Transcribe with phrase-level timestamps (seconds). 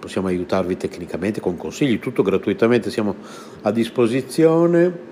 [0.00, 3.14] possiamo aiutarvi tecnicamente con consigli, tutto gratuitamente, siamo
[3.62, 5.08] a disposizione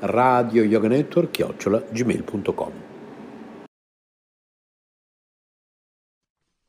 [0.00, 2.84] radio yoga network chiocciola gmail.com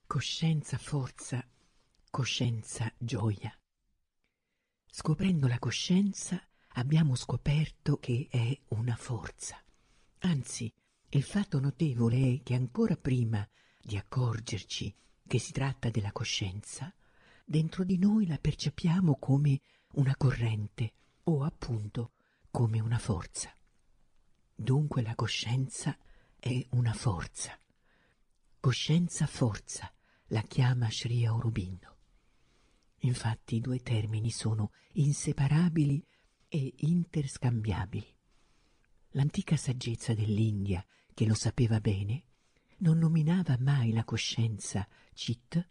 [0.07, 1.45] Coscienza, forza,
[2.09, 3.53] coscienza, gioia.
[4.89, 6.41] Scoprendo la coscienza
[6.75, 9.61] abbiamo scoperto che è una forza.
[10.19, 10.73] Anzi,
[11.09, 13.47] il fatto notevole è che ancora prima
[13.79, 14.95] di accorgerci
[15.28, 16.91] che si tratta della coscienza,
[17.50, 19.62] dentro di noi la percepiamo come
[19.94, 20.91] una corrente
[21.24, 22.12] o appunto
[22.52, 23.56] come una forza.
[24.53, 25.97] Dunque la coscienza
[26.38, 27.58] è una forza.
[28.59, 29.90] Coscienza forza
[30.28, 31.96] la chiama Sri Aurobindo.
[33.02, 36.05] Infatti i due termini sono inseparabili
[36.50, 38.14] e interscambiabili.
[39.11, 42.23] L'antica saggezza dell'India, che lo sapeva bene,
[42.79, 45.66] non nominava mai la coscienza Chit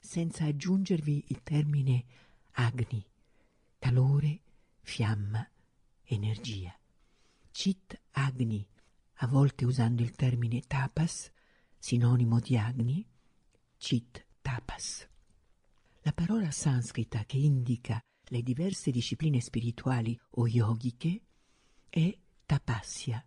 [0.00, 2.04] senza aggiungervi il termine
[2.52, 3.06] Agni,
[3.78, 4.40] calore,
[4.80, 5.48] fiamma,
[6.04, 6.76] energia.
[7.50, 8.66] Chit Agni,
[9.14, 11.30] a volte usando il termine tapas,
[11.78, 13.06] sinonimo di Agni,
[13.76, 15.08] Chit tapas.
[16.02, 21.22] La parola sanscrita che indica le diverse discipline spirituali o yogiche
[21.88, 22.16] è
[22.46, 23.26] tapasya,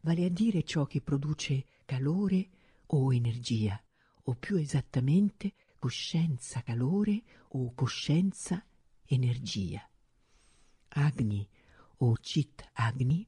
[0.00, 2.48] vale a dire ciò che produce calore
[2.86, 3.80] o energia,
[4.24, 7.22] o più esattamente coscienza calore
[7.52, 8.62] o coscienza
[9.06, 9.82] energia.
[10.88, 11.48] Agni
[11.96, 13.26] o Chit Agni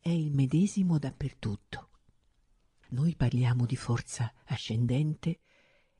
[0.00, 1.88] è il medesimo dappertutto.
[2.88, 5.38] Noi parliamo di forza ascendente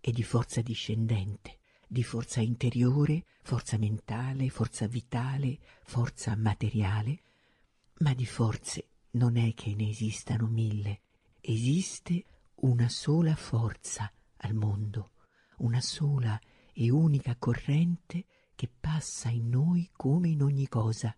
[0.00, 7.23] e di forza discendente, di forza interiore, forza mentale, forza vitale, forza materiale,
[7.99, 11.02] ma di forze non è che ne esistano mille,
[11.40, 12.25] esiste
[12.62, 15.12] una sola forza al mondo,
[15.60, 16.38] una sola
[16.72, 21.14] e unica corrente che passa in noi come in ogni cosa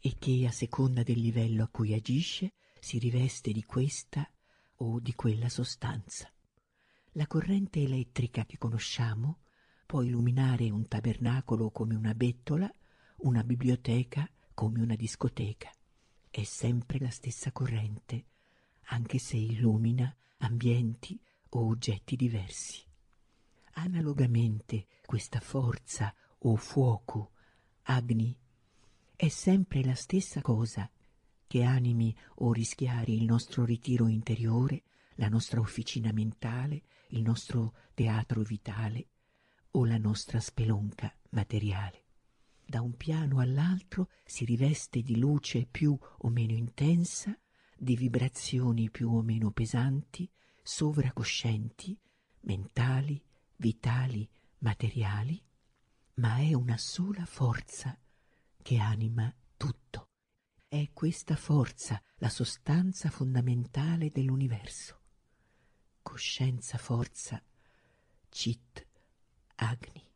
[0.00, 4.28] e che a seconda del livello a cui agisce si riveste di questa
[4.76, 6.30] o di quella sostanza.
[7.12, 9.38] La corrente elettrica che conosciamo
[9.86, 12.72] può illuminare un tabernacolo come una bettola,
[13.18, 15.70] una biblioteca come una discoteca.
[16.30, 18.26] È sempre la stessa corrente,
[18.88, 21.18] anche se illumina ambienti
[21.50, 22.85] o oggetti diversi.
[23.78, 27.32] Analogamente questa forza o fuoco,
[27.82, 28.34] Agni,
[29.14, 30.90] è sempre la stessa cosa
[31.46, 34.82] che animi o rischiari il nostro ritiro interiore,
[35.16, 39.08] la nostra officina mentale, il nostro teatro vitale
[39.72, 42.04] o la nostra spelonca materiale.
[42.64, 47.38] Da un piano all'altro si riveste di luce più o meno intensa,
[47.76, 50.28] di vibrazioni più o meno pesanti,
[50.62, 51.96] sovracoscienti,
[52.40, 53.22] mentali,
[53.56, 55.42] vitali, materiali,
[56.14, 57.98] ma è una sola forza
[58.62, 60.10] che anima tutto.
[60.68, 65.00] È questa forza la sostanza fondamentale dell'universo.
[66.02, 67.42] Coscienza, forza,
[68.28, 68.86] Chit,
[69.56, 70.12] Agni.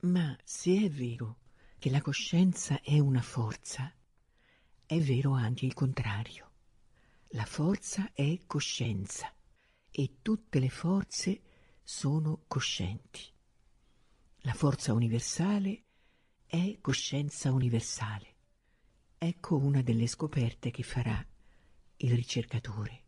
[0.00, 1.38] Ma se è vero
[1.78, 3.92] che la coscienza è una forza,
[4.86, 6.52] è vero anche il contrario.
[7.28, 9.32] La forza è coscienza
[9.90, 11.42] e tutte le forze
[11.86, 13.20] sono coscienti.
[14.38, 15.84] La forza universale
[16.46, 18.36] è coscienza universale.
[19.18, 21.24] Ecco una delle scoperte che farà
[21.96, 23.02] il ricercatore.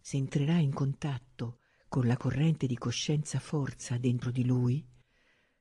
[0.00, 4.84] Se entrerà in contatto con la corrente di coscienza forza dentro di lui,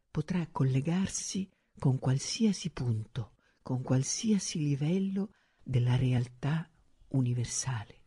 [0.10, 1.48] potrà collegarsi
[1.78, 5.34] con qualsiasi punto, con qualsiasi livello
[5.64, 6.68] della realtà
[7.10, 8.02] universale,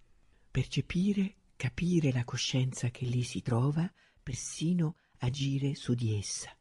[0.51, 3.91] percepire, capire la coscienza che lì si trova,
[4.23, 6.55] persino agire su di essa,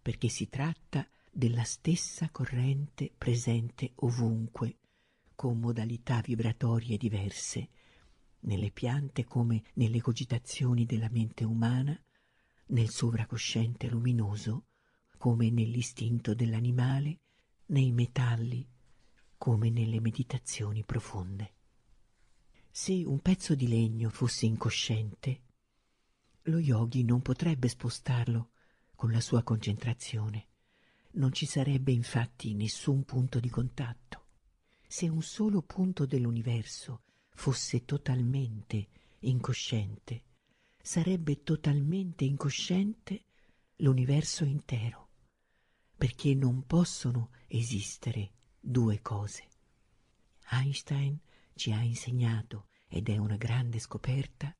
[0.00, 4.76] perché si tratta della stessa corrente presente ovunque,
[5.34, 7.68] con modalità vibratorie diverse,
[8.40, 11.98] nelle piante come nelle cogitazioni della mente umana,
[12.66, 14.64] nel sovracosciente luminoso
[15.16, 17.18] come nell'istinto dell'animale,
[17.66, 18.66] nei metalli
[19.36, 21.54] come nelle meditazioni profonde.
[22.72, 25.42] Se un pezzo di legno fosse incosciente,
[26.42, 28.50] lo yogi non potrebbe spostarlo
[28.94, 30.46] con la sua concentrazione.
[31.12, 34.26] Non ci sarebbe infatti nessun punto di contatto.
[34.86, 37.02] Se un solo punto dell'universo
[37.34, 38.88] fosse totalmente
[39.20, 40.22] incosciente,
[40.80, 43.24] sarebbe totalmente incosciente
[43.76, 45.08] l'universo intero,
[45.96, 49.48] perché non possono esistere due cose.
[50.52, 51.18] Einstein
[51.60, 54.50] ci ha insegnato, ed è una grande scoperta,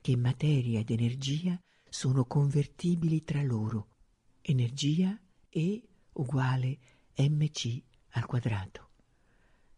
[0.00, 3.96] che materia ed energia sono convertibili tra loro.
[4.40, 6.78] Energia E uguale
[7.16, 8.92] mc al quadrato.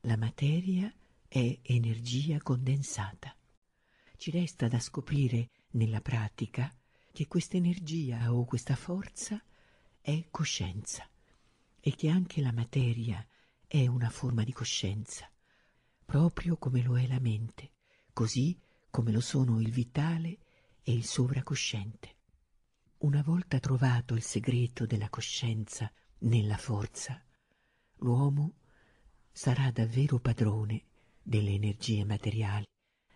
[0.02, 0.94] La materia
[1.26, 3.34] è energia condensata.
[4.16, 6.72] Ci resta da scoprire nella pratica
[7.10, 9.42] che questa energia o questa forza
[10.00, 11.04] è coscienza
[11.80, 13.26] e che anche la materia
[13.66, 15.28] è una forma di coscienza,
[16.10, 17.70] proprio come lo è la mente,
[18.12, 20.38] così come lo sono il vitale
[20.82, 22.16] e il sovracosciente.
[22.98, 25.88] Una volta trovato il segreto della coscienza
[26.22, 27.24] nella forza,
[27.98, 28.54] l'uomo
[29.30, 30.82] sarà davvero padrone
[31.22, 32.66] delle energie materiali,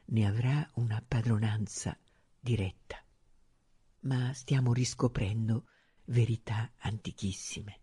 [0.06, 1.98] ne avrà una padronanza
[2.38, 3.04] diretta.
[4.02, 5.66] Ma stiamo riscoprendo
[6.04, 7.80] verità antichissime.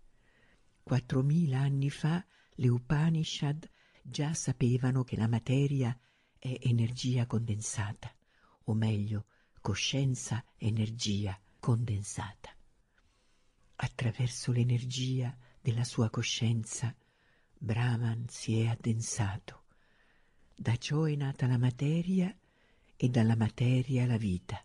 [0.81, 2.25] Quattromila anni fa
[2.55, 3.69] le Upanishad
[4.01, 5.97] già sapevano che la materia
[6.37, 8.13] è energia condensata,
[8.65, 9.25] o meglio,
[9.61, 12.55] coscienza energia condensata.
[13.75, 16.95] Attraverso l'energia della sua coscienza,
[17.57, 19.63] Brahman si è addensato.
[20.55, 22.35] Da ciò è nata la materia
[22.95, 24.63] e dalla materia la vita,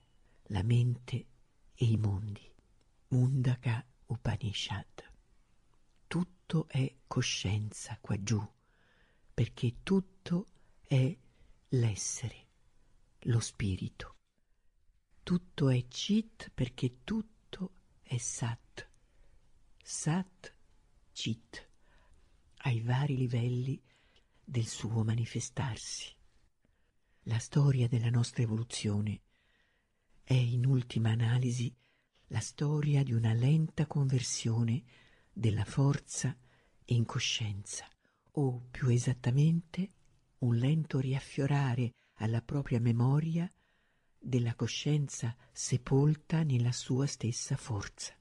[0.48, 1.26] la mente
[1.74, 2.52] e i mondi.
[3.08, 5.14] Mundaka Upanishad
[6.46, 8.40] tutto è coscienza qua giù,
[9.36, 10.46] perché tutto
[10.80, 11.14] è
[11.68, 12.46] l'essere,
[13.24, 14.14] lo spirito.
[15.22, 18.88] Tutto è Chit perché tutto è Sat.
[19.82, 20.54] Sat,
[21.12, 21.68] Chit,
[22.62, 23.78] ai vari livelli
[24.42, 26.10] del suo manifestarsi.
[27.24, 29.20] La storia della nostra evoluzione
[30.22, 31.70] è in ultima analisi
[32.28, 34.82] la storia di una lenta conversione
[35.30, 36.34] della forza
[36.86, 37.86] in coscienza,
[38.38, 39.92] o più esattamente
[40.38, 43.50] un lento riaffiorare alla propria memoria
[44.18, 48.14] della coscienza sepolta nella sua stessa forza.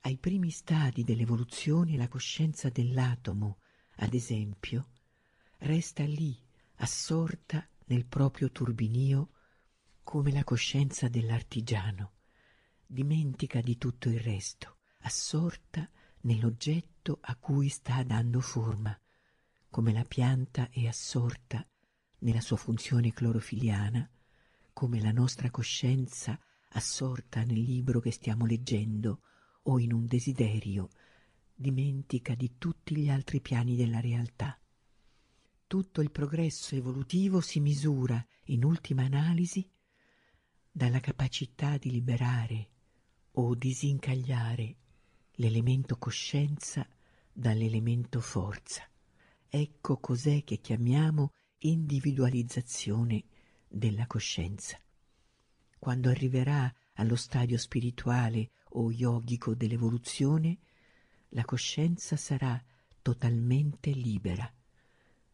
[0.00, 3.58] Ai primi stadi dell'evoluzione la coscienza dell'atomo,
[3.96, 4.90] ad esempio,
[5.58, 6.36] resta lì
[6.76, 9.30] assorta nel proprio turbinio
[10.02, 12.14] come la coscienza dell'artigiano,
[12.86, 15.88] dimentica di tutto il resto, assorta
[16.24, 18.98] nell'oggetto a cui sta dando forma,
[19.68, 21.66] come la pianta è assorta
[22.20, 24.08] nella sua funzione clorofiliana,
[24.72, 26.38] come la nostra coscienza
[26.70, 29.20] assorta nel libro che stiamo leggendo
[29.64, 30.90] o in un desiderio,
[31.54, 34.58] dimentica di tutti gli altri piani della realtà.
[35.66, 39.68] Tutto il progresso evolutivo si misura, in ultima analisi,
[40.70, 42.68] dalla capacità di liberare
[43.32, 44.76] o disincagliare
[45.36, 46.86] l'elemento coscienza
[47.32, 48.88] dall'elemento forza.
[49.48, 53.24] Ecco cos'è che chiamiamo individualizzazione
[53.66, 54.78] della coscienza.
[55.78, 60.58] Quando arriverà allo stadio spirituale o yogico dell'evoluzione,
[61.30, 62.62] la coscienza sarà
[63.02, 64.50] totalmente libera,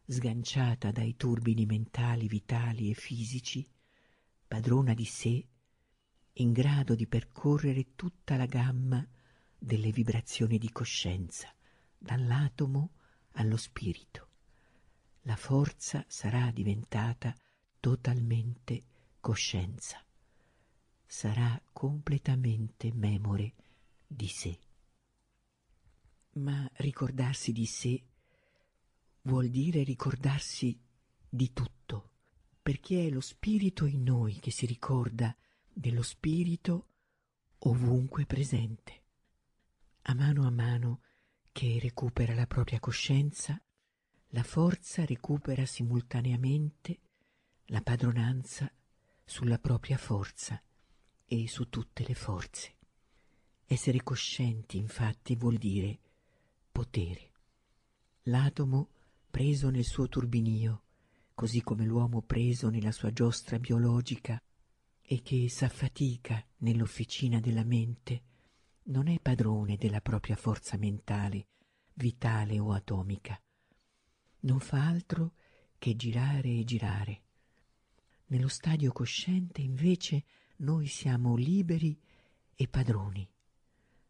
[0.05, 3.67] sganciata dai turbini mentali, vitali e fisici,
[4.47, 5.45] padrona di sé,
[6.33, 9.07] in grado di percorrere tutta la gamma
[9.63, 11.53] delle vibrazioni di coscienza,
[11.95, 12.93] dall'atomo
[13.33, 14.27] allo spirito.
[15.21, 17.35] La forza sarà diventata
[17.79, 18.83] totalmente
[19.19, 20.03] coscienza,
[21.05, 23.53] sarà completamente memore
[24.07, 24.59] di sé.
[26.33, 28.03] Ma ricordarsi di sé
[29.23, 30.75] vuol dire ricordarsi
[31.29, 32.09] di tutto,
[32.63, 35.35] perché è lo spirito in noi che si ricorda
[35.71, 36.87] dello spirito
[37.59, 39.00] ovunque presente.
[40.05, 41.01] A mano a mano
[41.51, 43.61] che recupera la propria coscienza,
[44.29, 46.99] la forza recupera simultaneamente
[47.65, 48.71] la padronanza
[49.23, 50.61] sulla propria forza
[51.25, 52.75] e su tutte le forze.
[53.65, 55.99] Essere coscienti, infatti, vuol dire
[56.71, 57.31] potere.
[58.23, 58.89] L'atomo
[59.29, 60.83] preso nel suo turbinio,
[61.35, 64.41] così come l'uomo preso nella sua giostra biologica
[65.01, 68.23] e che s'affatica nell'officina della mente,
[68.85, 71.47] non è padrone della propria forza mentale,
[71.93, 73.39] vitale o atomica.
[74.41, 75.33] Non fa altro
[75.77, 77.21] che girare e girare.
[78.27, 80.23] Nello stadio cosciente, invece,
[80.57, 81.99] noi siamo liberi
[82.55, 83.27] e padroni.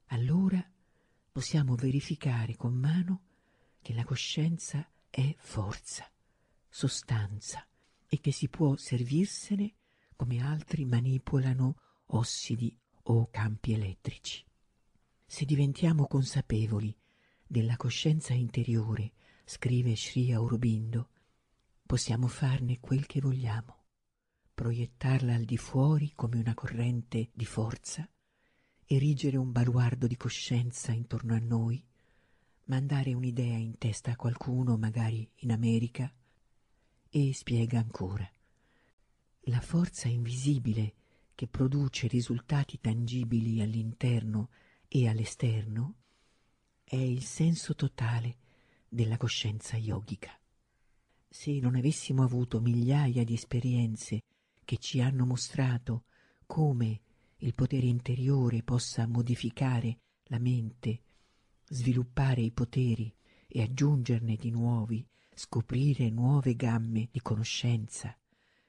[0.07, 0.63] Allora
[1.31, 3.23] possiamo verificare con mano
[3.81, 6.09] che la coscienza è forza,
[6.69, 7.65] sostanza
[8.07, 9.73] e che si può servirsene
[10.15, 11.75] come altri manipolano
[12.07, 14.45] ossidi o campi elettrici.
[15.33, 16.93] Se diventiamo consapevoli
[17.47, 19.13] della coscienza interiore,
[19.45, 21.07] scrive Sri Aurobindo,
[21.85, 23.85] possiamo farne quel che vogliamo,
[24.53, 28.05] proiettarla al di fuori come una corrente di forza,
[28.85, 31.81] erigere un baluardo di coscienza intorno a noi,
[32.65, 36.13] mandare un'idea in testa a qualcuno, magari in America,
[37.09, 38.29] e spiega ancora.
[39.45, 40.93] La forza invisibile
[41.33, 44.49] che produce risultati tangibili all'interno
[44.93, 45.95] e all'esterno
[46.83, 48.39] è il senso totale
[48.89, 50.37] della coscienza yogica.
[51.29, 54.23] Se non avessimo avuto migliaia di esperienze
[54.65, 56.03] che ci hanno mostrato
[56.45, 56.99] come
[57.37, 61.03] il potere interiore possa modificare la mente
[61.69, 63.15] sviluppare i poteri
[63.47, 68.13] e aggiungerne di nuovi, scoprire nuove gamme di conoscenza,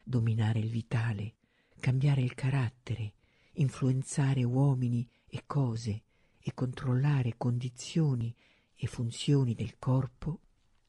[0.05, 1.35] dominare il vitale,
[1.81, 3.15] cambiare il carattere,
[3.55, 6.05] influenzare uomini e cose
[6.43, 8.35] e controllare condizioni
[8.75, 10.41] e funzioni del corpo,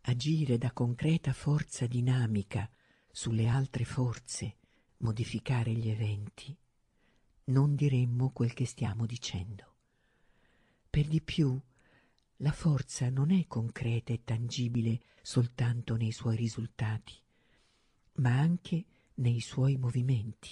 [0.02, 2.70] agire da concreta forza dinamica
[3.12, 4.58] sulle altre forze,
[4.98, 6.56] modificare gli eventi,
[7.46, 9.76] non diremmo quel che stiamo dicendo.
[10.90, 11.60] Per di più,
[12.38, 17.14] la forza non è concreta e tangibile soltanto nei suoi risultati,
[18.16, 20.52] ma anche nei suoi movimenti.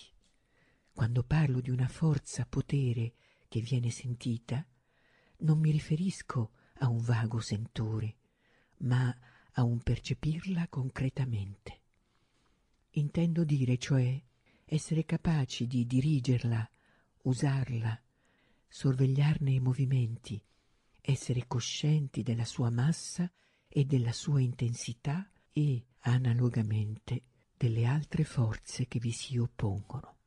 [0.94, 3.14] Quando parlo di una forza potere
[3.48, 4.66] che viene sentita,
[5.42, 8.16] non mi riferisco a un vago sentore,
[8.78, 9.16] ma
[9.54, 11.80] a un percepirla concretamente.
[12.92, 14.22] Intendo dire, cioè,
[14.66, 16.70] essere capaci di dirigerla,
[17.24, 18.02] usarla,
[18.68, 20.42] sorvegliarne i movimenti,
[21.02, 23.32] essere coscienti della sua massa
[23.68, 27.24] e della sua intensità e, analogamente,
[27.58, 30.18] delle altre forze che vi si oppongono.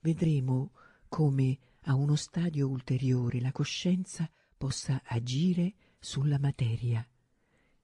[0.00, 0.72] Vedremo
[1.08, 7.06] come a uno stadio ulteriore la coscienza possa agire sulla materia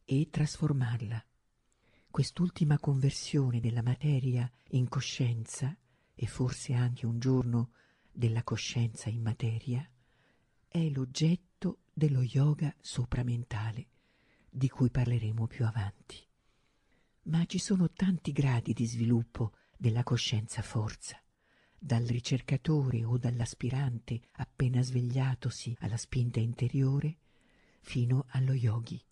[0.05, 1.23] e trasformarla.
[2.11, 5.77] Quest'ultima conversione della materia in coscienza,
[6.15, 7.73] e forse anche un giorno
[8.11, 9.89] della coscienza in materia,
[10.67, 13.89] è l'oggetto dello yoga sopramentale,
[14.49, 16.17] di cui parleremo più avanti.
[17.25, 21.20] Ma ci sono tanti gradi di sviluppo della coscienza forza,
[21.83, 27.17] dal ricercatore o dall'aspirante appena svegliatosi alla spinta interiore,
[27.81, 29.03] fino allo yogi.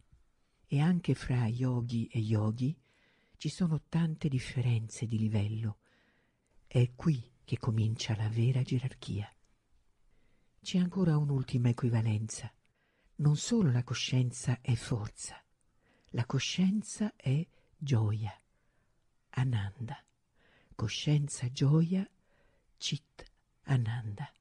[0.67, 2.79] E anche fra yogi e yogi
[3.39, 5.79] ci sono tante differenze di livello.
[6.67, 9.33] È qui che comincia la vera gerarchia.
[10.61, 12.53] C'è ancora un'ultima equivalenza.
[13.17, 15.43] Non solo la coscienza è forza,
[16.11, 17.45] la coscienza è
[17.79, 18.39] gioia.
[19.31, 19.97] Ananda.
[20.75, 22.09] Coscienza, gioia,
[22.79, 23.25] Chit
[23.65, 24.33] Ananda.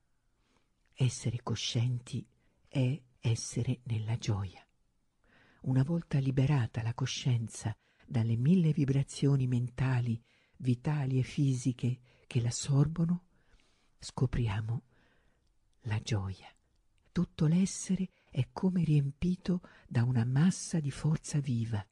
[0.93, 2.25] Essere coscienti
[2.67, 4.65] è essere nella gioia.
[5.61, 7.75] Una volta liberata la coscienza
[8.05, 10.23] dalle mille vibrazioni mentali,
[10.57, 13.25] vitali e fisiche che l'assorbono,
[13.97, 14.83] scopriamo
[15.81, 16.47] la gioia.
[17.11, 21.85] Tutto l'essere è come riempito da una massa di forza viva,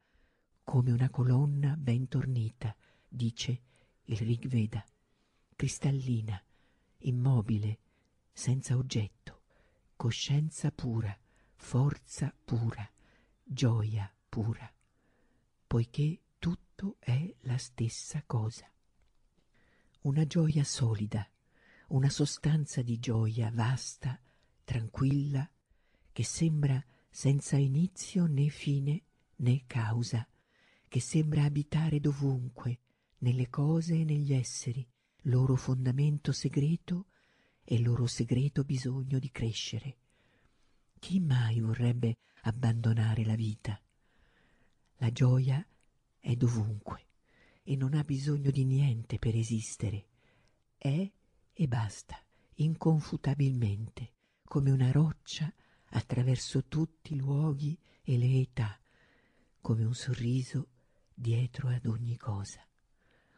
[0.63, 2.75] come una colonna ben tornita,
[3.07, 3.61] dice
[4.03, 4.85] il Rig Veda,
[5.55, 6.41] cristallina,
[6.99, 7.79] immobile,
[8.33, 9.43] senza oggetto,
[9.95, 11.17] coscienza pura,
[11.55, 12.87] forza pura,
[13.41, 14.69] gioia pura,
[15.65, 18.69] poiché tutto è la stessa cosa.
[20.01, 21.27] Una gioia solida,
[21.87, 24.19] una sostanza di gioia vasta,
[24.65, 25.49] tranquilla,
[26.11, 29.03] che sembra senza inizio né fine
[29.37, 30.27] né causa,
[30.89, 32.79] che sembra abitare dovunque,
[33.19, 34.85] nelle cose e negli esseri,
[35.27, 37.07] loro fondamento segreto
[37.63, 39.97] e loro segreto bisogno di crescere.
[40.99, 43.79] Chi mai vorrebbe abbandonare la vita?
[44.97, 45.65] La gioia
[46.19, 47.07] è dovunque
[47.63, 50.05] e non ha bisogno di niente per esistere.
[50.77, 51.11] È
[51.53, 52.21] e basta,
[52.55, 54.11] inconfutabilmente,
[54.43, 55.51] come una roccia
[55.89, 58.79] attraverso tutti i luoghi e le età,
[59.59, 60.67] come un sorriso
[61.13, 62.63] dietro ad ogni cosa,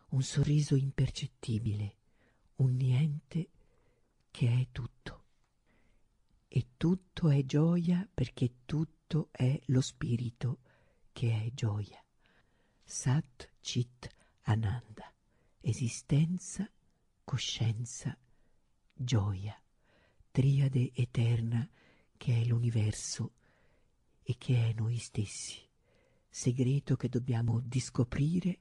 [0.10, 1.96] un sorriso impercettibile,
[2.58, 3.50] un niente
[4.32, 5.24] che è tutto.
[6.48, 10.60] E tutto è gioia perché tutto è lo spirito
[11.12, 12.02] che è gioia.
[12.84, 14.08] Sat Chit
[14.44, 15.14] Ananda,
[15.60, 16.70] esistenza
[17.28, 18.18] coscienza,
[18.94, 19.62] gioia,
[20.32, 21.70] triade eterna
[22.16, 23.34] che è l'universo
[24.24, 25.60] e che è noi stessi,
[26.30, 28.60] segreto che dobbiamo discoprire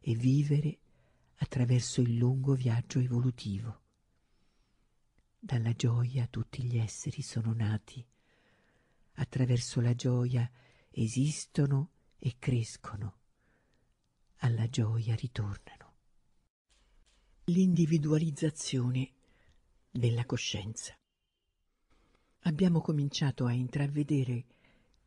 [0.00, 0.78] e vivere
[1.36, 3.82] attraverso il lungo viaggio evolutivo.
[5.38, 8.04] Dalla gioia tutti gli esseri sono nati,
[9.14, 10.50] attraverso la gioia
[10.90, 13.18] esistono e crescono,
[14.38, 15.80] alla gioia ritornano
[17.44, 19.12] l'individualizzazione
[19.90, 20.96] della coscienza.
[22.44, 24.44] Abbiamo cominciato a intravedere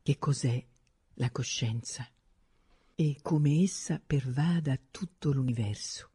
[0.02, 0.62] che cos'è
[1.14, 2.06] la coscienza
[2.94, 6.10] e come essa pervada tutto l'universo,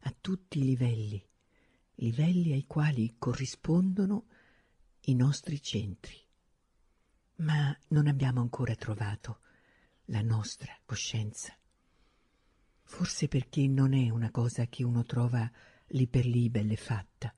[0.00, 1.22] a tutti i livelli,
[1.96, 4.26] livelli ai quali corrispondono
[5.02, 6.16] i nostri centri.
[7.36, 9.40] Ma non abbiamo ancora trovato
[10.06, 11.58] la nostra coscienza
[12.88, 15.48] forse perché non è una cosa che uno trova
[15.88, 17.32] lì per lì belle fatta,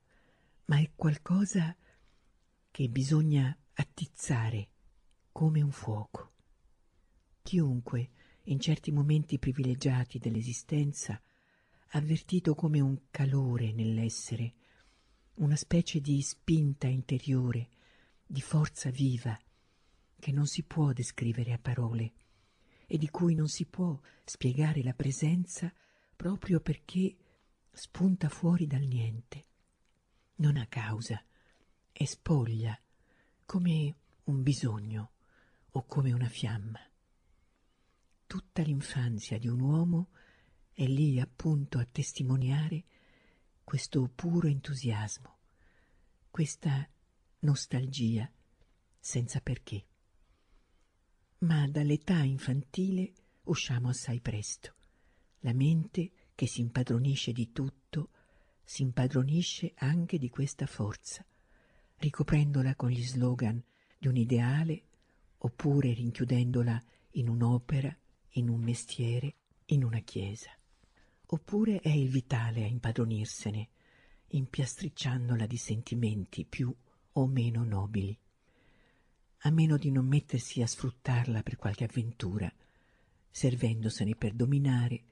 [0.65, 1.75] ma è qualcosa
[2.71, 4.69] che bisogna attizzare
[5.31, 6.31] come un fuoco.
[7.43, 8.11] Chiunque,
[8.45, 11.21] in certi momenti privilegiati dell'esistenza,
[11.89, 14.53] avvertito come un calore nell'essere,
[15.35, 17.69] una specie di spinta interiore,
[18.25, 19.37] di forza viva,
[20.19, 22.13] che non si può descrivere a parole,
[22.85, 25.73] e di cui non si può spiegare la presenza
[26.15, 27.15] proprio perché
[27.71, 29.45] spunta fuori dal niente.
[30.35, 31.23] Non ha causa,
[31.91, 32.77] è spoglia,
[33.45, 35.11] come un bisogno
[35.71, 36.90] o come una fiamma.
[38.31, 40.11] Tutta l'infanzia di un uomo
[40.71, 42.85] è lì appunto a testimoniare
[43.61, 45.37] questo puro entusiasmo,
[46.29, 46.89] questa
[47.39, 48.31] nostalgia
[48.97, 49.85] senza perché
[51.39, 53.11] Ma dall'età infantile
[53.43, 54.75] usciamo assai presto.
[55.39, 58.11] La mente, che si impadronisce di tutto,
[58.63, 61.25] si impadronisce anche di questa forza,
[61.97, 63.61] ricoprendola con gli slogan
[63.97, 64.83] di un ideale
[65.39, 66.81] oppure rinchiudendola
[67.15, 67.93] in un'opera,
[68.31, 70.49] in un mestiere, in una chiesa.
[71.27, 73.69] Oppure è il vitale a impadronirsene,
[74.27, 76.73] impiastricciandola di sentimenti più
[77.13, 78.17] o meno nobili,
[79.43, 82.51] a meno di non mettersi a sfruttarla per qualche avventura,
[83.29, 85.03] servendosene per dominare,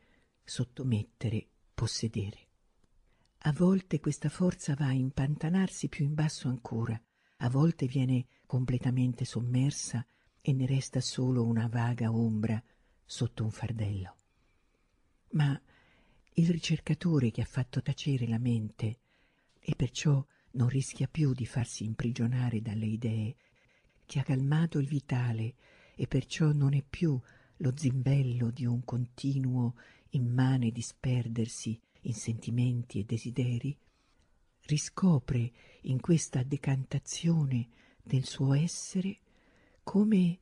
[0.43, 2.47] sottomettere, possedere.
[3.43, 7.01] A volte questa forza va a impantanarsi più in basso ancora,
[7.37, 10.05] a volte viene completamente sommersa
[10.41, 12.61] e ne resta solo una vaga ombra
[13.09, 14.15] sotto un fardello.
[15.31, 15.59] Ma
[16.33, 18.99] il ricercatore che ha fatto tacere la mente
[19.59, 23.35] e perciò non rischia più di farsi imprigionare dalle idee,
[24.05, 25.55] che ha calmato il vitale
[25.95, 27.19] e perciò non è più
[27.57, 29.75] lo zimbello di un continuo
[30.11, 33.75] immane disperdersi in sentimenti e desideri,
[34.67, 37.69] riscopre in questa decantazione
[38.03, 39.17] del suo essere
[39.81, 40.39] come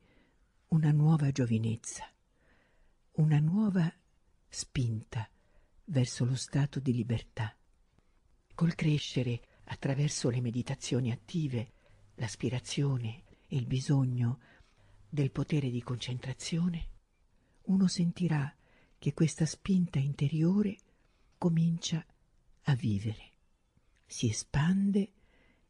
[0.68, 2.06] una nuova giovinezza,
[3.18, 3.92] una nuova
[4.48, 5.28] spinta
[5.86, 7.52] verso lo stato di libertà.
[8.54, 11.72] Col crescere attraverso le meditazioni attive,
[12.14, 14.38] l'aspirazione e il bisogno
[15.08, 16.88] del potere di concentrazione,
[17.62, 18.54] uno sentirà
[18.98, 20.76] che questa spinta interiore
[21.38, 22.04] comincia
[22.62, 23.32] a vivere,
[24.06, 25.12] si espande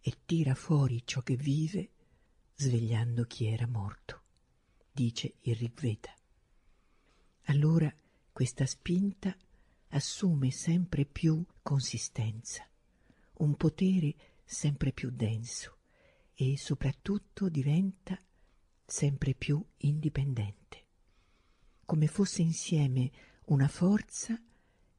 [0.01, 1.91] e tira fuori ciò che vive
[2.57, 4.23] svegliando chi era morto,
[4.93, 6.18] dice il Rigveda.
[7.51, 7.91] Allora
[8.31, 9.35] questa spinta
[9.89, 12.69] assume sempre più consistenza,
[13.39, 15.79] un potere sempre più denso
[16.35, 18.19] e soprattutto diventa
[18.85, 20.85] sempre più indipendente,
[21.87, 23.11] come fosse insieme
[23.47, 24.39] una forza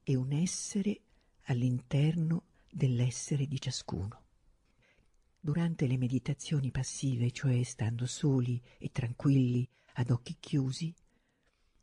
[0.02, 1.02] e un essere
[1.44, 4.24] all'interno dell'essere di ciascuno.
[5.40, 10.92] Durante le meditazioni passive, cioè stando soli e tranquilli ad occhi chiusi,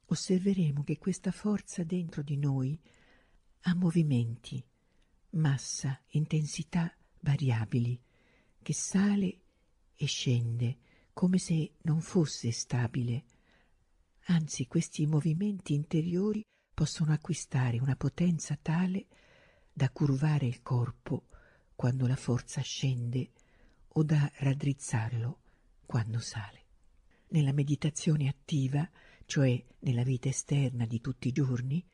[0.06, 2.78] osserveremo che questa forza dentro di noi
[3.62, 4.62] ha movimenti,
[5.30, 8.00] massa, intensità variabili,
[8.62, 9.40] che sale
[9.94, 10.78] e scende
[11.12, 13.24] come se non fosse stabile.
[14.26, 19.06] Anzi, questi movimenti interiori possono acquistare una potenza tale
[19.72, 21.28] da curvare il corpo
[21.74, 23.30] quando la forza scende
[23.88, 25.40] o da raddrizzarlo
[25.86, 26.64] quando sale.
[27.28, 28.88] Nella meditazione attiva,
[29.26, 31.84] cioè nella vita esterna di tutti i giorni,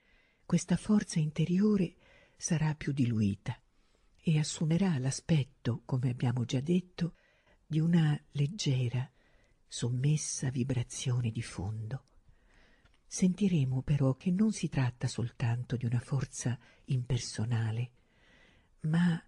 [0.44, 1.96] questa forza interiore
[2.36, 3.58] sarà più diluita
[4.22, 7.16] e assumerà l'aspetto, come abbiamo già detto,
[7.66, 9.10] di una leggera,
[9.66, 12.04] sommessa vibrazione di fondo.
[13.06, 17.90] Sentiremo però che non si tratta soltanto di una forza impersonale,
[18.82, 19.22] ma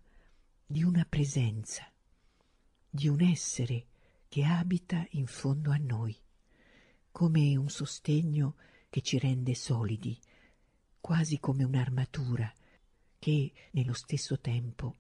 [0.67, 1.91] di una presenza,
[2.89, 3.87] di un essere
[4.29, 6.17] che abita in fondo a noi,
[7.15, 8.57] come un sostegno
[8.91, 10.19] che ci rende solidi,
[11.01, 12.53] quasi come un'armatura
[13.21, 14.97] che nello stesso tempo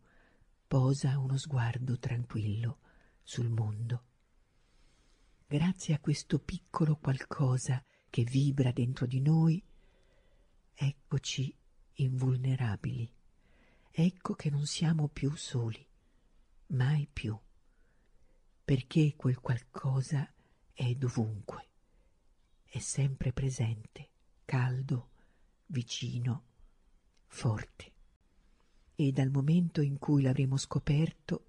[0.68, 2.78] posa uno sguardo tranquillo
[3.20, 4.04] sul mondo.
[5.44, 9.60] Grazie a questo piccolo qualcosa che vibra dentro di noi,
[10.72, 11.52] eccoci
[11.94, 13.12] invulnerabili.
[13.90, 15.84] Ecco che non siamo più soli,
[16.68, 17.36] mai più,
[18.64, 20.32] perché quel qualcosa
[20.72, 21.70] è dovunque,
[22.74, 24.08] è sempre presente,
[24.44, 25.10] caldo,
[25.66, 26.42] vicino,
[27.28, 27.92] forte.
[28.96, 31.44] E dal momento in cui l'avremo scoperto,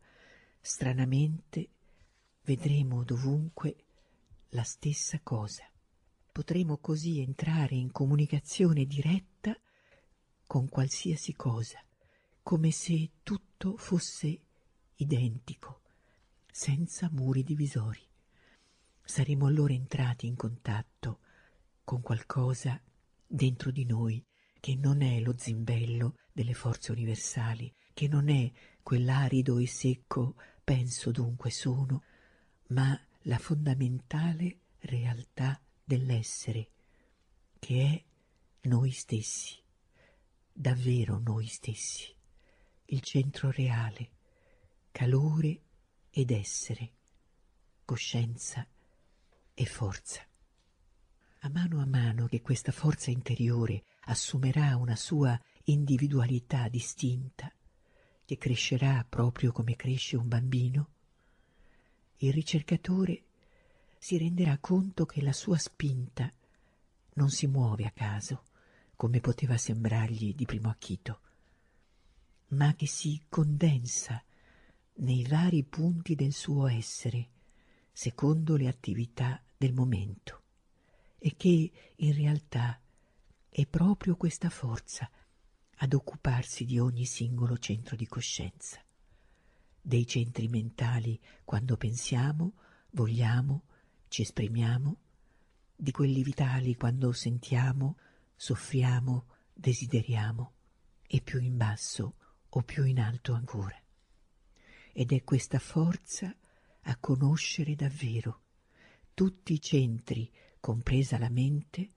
[0.61, 1.67] stranamente,
[2.43, 3.75] vedremo dovunque
[4.49, 5.67] la stessa cosa.
[6.31, 9.59] Potremo così entrare in comunicazione diretta
[10.45, 11.83] con qualsiasi cosa,
[12.43, 14.41] come se tutto fosse
[14.97, 15.81] identico,
[16.51, 18.03] senza muri divisori.
[19.03, 20.94] Saremo allora entrati in contatto
[21.85, 22.81] con qualcosa
[23.25, 24.25] dentro di noi
[24.59, 31.11] che non è lo zimbello delle forze universali, che non è quell'arido e secco penso
[31.11, 32.03] dunque sono,
[32.69, 36.71] ma la fondamentale realtà dell'essere,
[37.59, 37.85] che
[38.61, 39.55] è noi stessi,
[40.51, 42.11] davvero noi stessi,
[42.85, 44.09] il centro reale,
[44.91, 45.61] calore
[46.09, 46.91] ed essere,
[47.85, 48.67] coscienza
[49.53, 50.27] e forza.
[51.45, 57.53] A mano a mano che questa forza interiore assumerà una sua individualità distinta,
[58.25, 60.89] che crescerà proprio come cresce un bambino,
[62.17, 63.25] il ricercatore
[63.99, 66.33] si renderà conto che la sua spinta
[67.13, 68.45] non si muove a caso,
[68.95, 71.19] come poteva sembrargli di primo acchito,
[72.49, 74.19] ma che si condensa
[74.95, 77.29] nei vari punti del suo essere,
[77.91, 80.39] secondo le attività del momento,
[81.25, 82.79] e che in realtà
[83.49, 85.09] è proprio questa forza
[85.77, 88.79] ad occuparsi di ogni singolo centro di coscienza,
[89.81, 92.53] dei centri mentali quando pensiamo,
[92.91, 93.63] vogliamo,
[94.07, 94.97] ci esprimiamo,
[95.75, 97.97] di quelli vitali quando sentiamo,
[98.35, 100.53] soffriamo, desideriamo,
[101.07, 102.17] e più in basso
[102.49, 103.81] o più in alto ancora.
[104.93, 106.31] Ed è questa forza
[106.81, 108.41] a conoscere davvero.
[109.15, 110.31] Tutti i centri,
[110.65, 111.91] compresa la mente,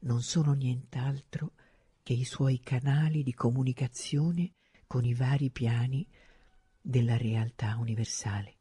[0.00, 1.52] non sono nient'altro
[2.02, 4.54] che i suoi canali di comunicazione
[4.88, 6.04] con i vari piani
[6.80, 8.56] della realtà universale,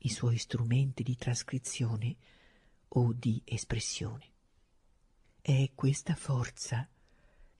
[0.00, 2.14] i suoi strumenti di trascrizione
[2.88, 4.32] o di espressione.
[5.40, 6.86] È questa forza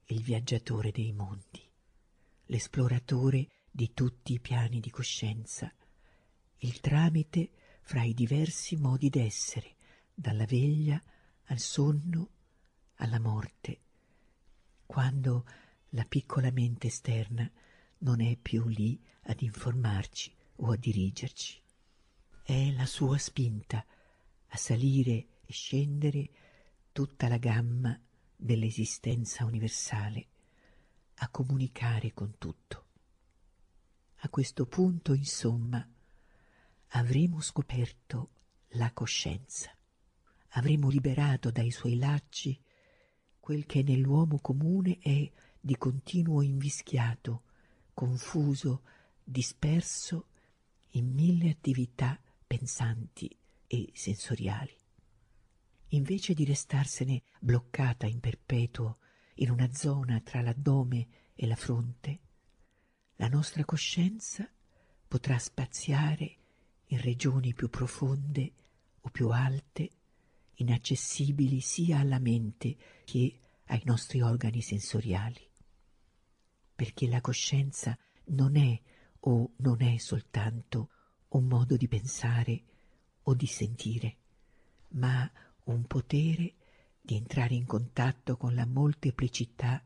[0.09, 1.67] il viaggiatore dei mondi,
[2.49, 5.73] l'esploratore di tutti i piani di coscienza,
[6.59, 7.49] il tramite
[7.81, 9.76] fra i diversi modi d'essere,
[10.19, 11.01] dalla veglia
[11.45, 12.31] al sonno
[12.97, 13.81] alla morte,
[14.87, 15.45] quando
[15.91, 17.49] la piccola mente esterna
[17.99, 21.61] non è più lì ad informarci o a dirigerci.
[22.43, 23.85] È la sua spinta
[24.47, 26.31] a salire e scendere
[26.93, 28.01] tutta la gamma
[28.35, 30.29] dell'esistenza universale,
[31.17, 32.85] a comunicare con tutto.
[34.21, 35.87] A questo punto, insomma,
[36.89, 38.31] avremo scoperto
[38.71, 39.76] la coscienza,
[40.51, 42.61] avremo liberato dai suoi lacci
[43.39, 45.31] quel che nell'uomo comune è
[45.61, 47.43] di continuo invischiato,
[47.95, 48.83] confuso,
[49.23, 50.29] disperso
[50.91, 54.75] in mille attività pensanti e sensoriali.
[55.91, 58.99] Invece di restarsene bloccata in perpetuo
[59.37, 62.21] in una zona tra l'addome e la fronte,
[63.17, 64.49] la nostra coscienza
[65.07, 66.37] potrà spaziare
[66.87, 68.53] in regioni più profonde
[69.01, 69.91] o più alte,
[70.57, 75.41] inaccessibili sia alla mente che ai nostri organi sensoriali.
[76.75, 78.81] Perché la coscienza non è
[79.21, 80.91] o non è soltanto
[81.29, 82.63] un modo di pensare
[83.23, 84.17] o di sentire,
[84.91, 85.31] ma
[85.65, 86.55] un potere
[87.01, 89.83] di entrare in contatto con la molteplicità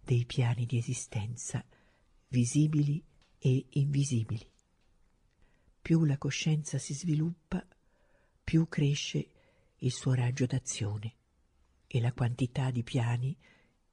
[0.00, 1.64] dei piani di esistenza,
[2.28, 3.02] visibili
[3.38, 4.48] e invisibili.
[5.82, 7.64] Più la coscienza si sviluppa,
[8.42, 9.30] più cresce
[9.86, 11.14] il suo raggio d'azione
[11.86, 13.36] e la quantità di piani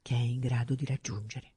[0.01, 1.53] che è in grado di raggiungere.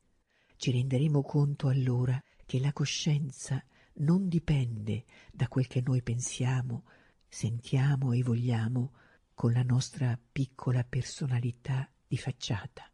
[0.56, 6.84] Ci renderemo conto allora che la coscienza non dipende da quel che noi pensiamo,
[7.26, 8.92] sentiamo e vogliamo
[9.32, 12.90] con la nostra piccola personalità di facciata,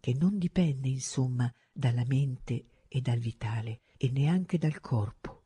[0.00, 5.44] che non dipende insomma dalla mente e dal vitale e neanche dal corpo,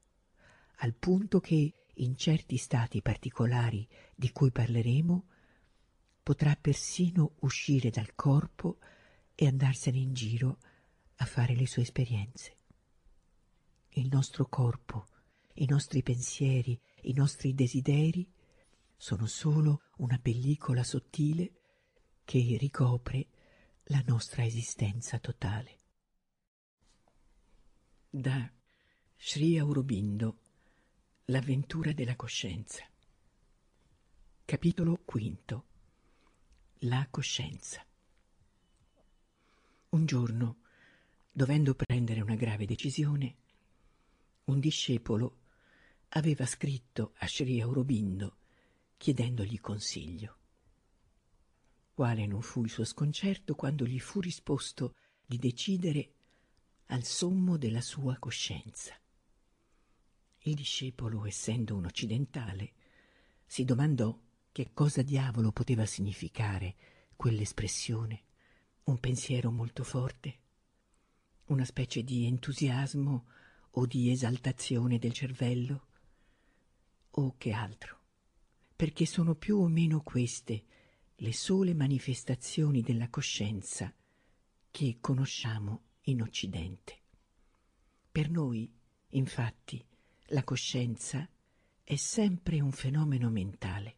[0.76, 5.26] al punto che in certi stati particolari di cui parleremo
[6.22, 8.78] potrà persino uscire dal corpo
[9.34, 10.58] e andarsene in giro
[11.16, 12.56] a fare le sue esperienze.
[13.90, 15.06] Il nostro corpo,
[15.54, 18.30] i nostri pensieri, i nostri desideri
[18.96, 21.52] sono solo una pellicola sottile
[22.24, 23.28] che ricopre
[23.84, 25.78] la nostra esistenza totale.
[28.10, 28.52] Da
[29.16, 30.40] Sri Aurobindo
[31.30, 32.82] L'avventura della coscienza
[34.46, 35.62] Capitolo V
[36.78, 37.84] La coscienza
[39.90, 40.60] Un giorno,
[41.30, 43.36] dovendo prendere una grave decisione,
[44.44, 45.40] un discepolo
[46.08, 48.38] aveva scritto a Sri Aurobindo
[48.96, 50.38] chiedendogli consiglio.
[51.92, 54.94] Quale non fu il suo sconcerto quando gli fu risposto
[55.26, 56.14] di decidere
[56.86, 58.98] al sommo della sua coscienza.
[60.42, 62.72] Il discepolo, essendo un occidentale,
[63.44, 64.18] si domandò
[64.52, 66.74] che cosa diavolo poteva significare
[67.16, 68.22] quell'espressione,
[68.84, 70.38] un pensiero molto forte,
[71.46, 73.26] una specie di entusiasmo
[73.70, 75.86] o di esaltazione del cervello,
[77.10, 77.96] o che altro.
[78.76, 80.64] Perché sono più o meno queste
[81.16, 83.92] le sole manifestazioni della coscienza
[84.70, 86.96] che conosciamo in Occidente.
[88.12, 88.72] Per noi,
[89.08, 89.84] infatti,
[90.30, 91.26] la coscienza
[91.82, 93.96] è sempre un fenomeno mentale.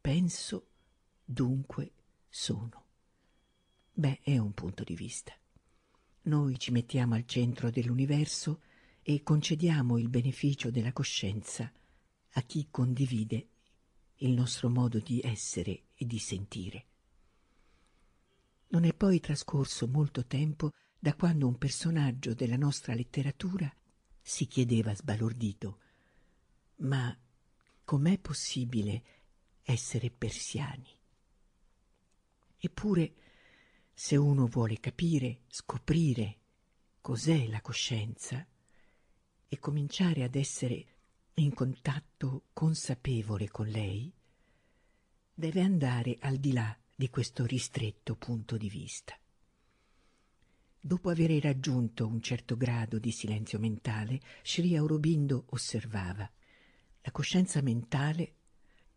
[0.00, 0.68] Penso,
[1.24, 1.92] dunque
[2.28, 2.84] sono.
[3.92, 5.32] Beh, è un punto di vista.
[6.22, 8.60] Noi ci mettiamo al centro dell'universo
[9.02, 11.72] e concediamo il beneficio della coscienza
[12.32, 13.48] a chi condivide
[14.16, 16.84] il nostro modo di essere e di sentire.
[18.68, 23.72] Non è poi trascorso molto tempo da quando un personaggio della nostra letteratura
[24.28, 25.80] si chiedeva sbalordito
[26.80, 27.18] ma
[27.82, 29.02] com'è possibile
[29.62, 30.86] essere persiani?
[32.58, 33.14] Eppure,
[33.94, 36.36] se uno vuole capire, scoprire
[37.00, 38.46] cos'è la coscienza
[39.48, 40.86] e cominciare ad essere
[41.36, 44.12] in contatto consapevole con lei,
[45.32, 49.18] deve andare al di là di questo ristretto punto di vista.
[50.88, 56.26] Dopo aver raggiunto un certo grado di silenzio mentale, Sri Aurobindo osservava
[57.02, 58.36] la coscienza mentale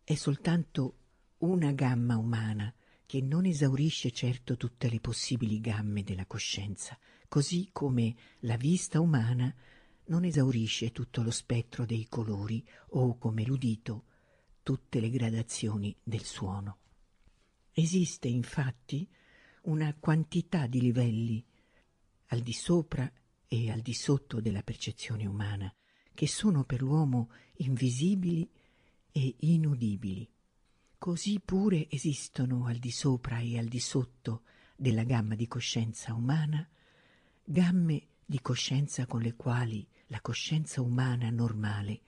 [0.02, 0.96] è soltanto
[1.40, 2.74] una gamma umana
[3.04, 9.54] che non esaurisce certo tutte le possibili gamme della coscienza, così come la vista umana
[10.06, 14.04] non esaurisce tutto lo spettro dei colori o come l'udito
[14.62, 16.78] tutte le gradazioni del suono.
[17.70, 19.06] Esiste infatti
[19.64, 21.44] una quantità di livelli
[22.32, 23.10] al di sopra
[23.46, 25.72] e al di sotto della percezione umana
[26.14, 28.50] che sono per l'uomo invisibili
[29.12, 30.28] e inudibili.
[30.96, 36.66] Così pure esistono al di sopra e al di sotto della gamma di coscienza umana
[37.44, 42.00] gamme di coscienza con le quali la coscienza umana normale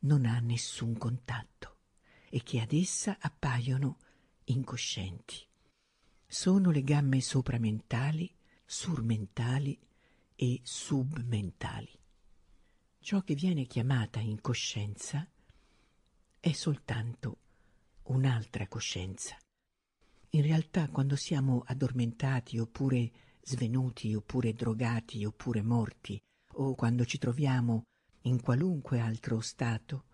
[0.00, 1.76] non ha nessun contatto
[2.30, 3.98] e che ad essa appaiono
[4.44, 5.36] incoscienti.
[6.26, 8.32] Sono le gamme sopramentali,
[8.72, 9.76] surmentali
[10.36, 11.90] e submentali.
[13.00, 15.28] Ciò che viene chiamata incoscienza
[16.38, 17.38] è soltanto
[18.04, 19.36] un'altra coscienza.
[20.30, 23.10] In realtà quando siamo addormentati oppure
[23.42, 27.82] svenuti oppure drogati oppure morti o quando ci troviamo
[28.22, 30.04] in qualunque altro stato,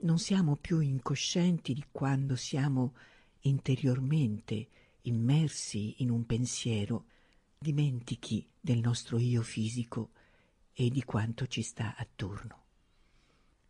[0.00, 2.96] non siamo più incoscienti di quando siamo
[3.42, 4.68] interiormente
[5.02, 7.04] immersi in un pensiero
[7.58, 10.10] dimentichi del nostro io fisico
[10.72, 12.64] e di quanto ci sta attorno.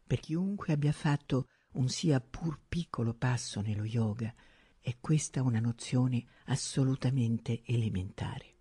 [0.06, 4.34] Per chiunque abbia fatto un sia pur piccolo passo nello yoga,
[4.80, 8.54] è questa una nozione assolutamente elementare.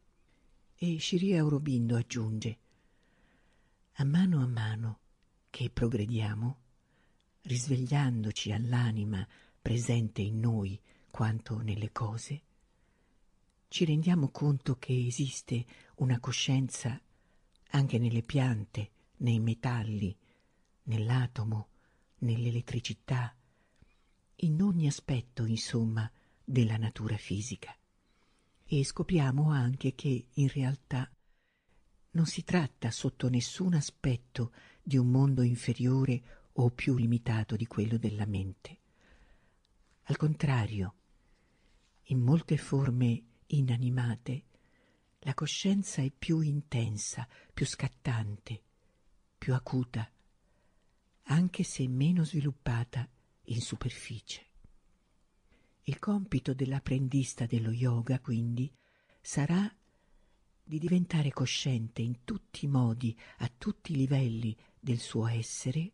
[0.76, 2.58] E Shri Aurobindo aggiunge,
[3.94, 5.00] a mano a mano
[5.50, 6.60] che progrediamo,
[7.44, 9.26] risvegliandoci all'anima
[9.62, 12.42] presente in noi quanto nelle cose,
[13.76, 16.98] ci rendiamo conto che esiste una coscienza
[17.72, 20.18] anche nelle piante, nei metalli,
[20.84, 21.68] nell'atomo,
[22.20, 23.36] nell'elettricità,
[24.34, 26.10] in ogni aspetto, insomma,
[26.42, 27.76] della natura fisica.
[28.64, 31.12] E scopriamo anche che, in realtà,
[32.12, 37.98] non si tratta sotto nessun aspetto di un mondo inferiore o più limitato di quello
[37.98, 38.78] della mente.
[40.04, 40.94] Al contrario,
[42.04, 44.44] in molte forme inanimate
[45.26, 48.62] la coscienza è più intensa, più scattante,
[49.36, 50.08] più acuta,
[51.24, 53.10] anche se meno sviluppata
[53.46, 54.46] in superficie.
[55.86, 58.72] Il compito dell'apprendista dello yoga, quindi,
[59.20, 59.68] sarà
[60.64, 65.92] di diventare cosciente in tutti i modi, a tutti i livelli del suo essere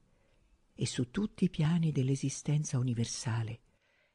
[0.75, 3.61] e su tutti i piani dell'esistenza universale,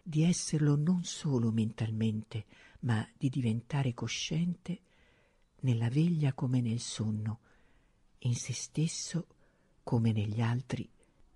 [0.02, 2.44] di esserlo non solo mentalmente,
[2.86, 4.80] ma di diventare cosciente
[5.60, 7.40] nella veglia come nel sonno,
[8.20, 9.26] in se stesso
[9.82, 10.88] come negli altri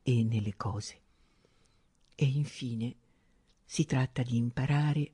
[0.02, 1.00] e nelle cose.
[2.14, 2.94] E infine
[3.64, 5.12] si tratta di imparare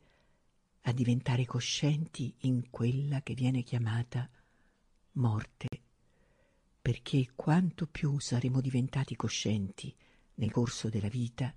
[0.83, 4.29] a diventare coscienti in quella che viene chiamata
[5.12, 5.68] morte,
[6.83, 9.94] perché quanto più saremo diventati coscienti
[10.35, 11.55] nel corso della vita,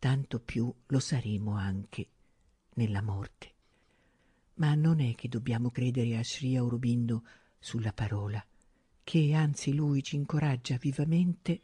[0.00, 2.08] tanto più lo saremo anche
[2.74, 3.53] nella morte
[4.54, 7.24] ma non è che dobbiamo credere a Sri Aurobindo
[7.58, 8.44] sulla parola,
[9.02, 11.60] che anzi lui ci incoraggia vivamente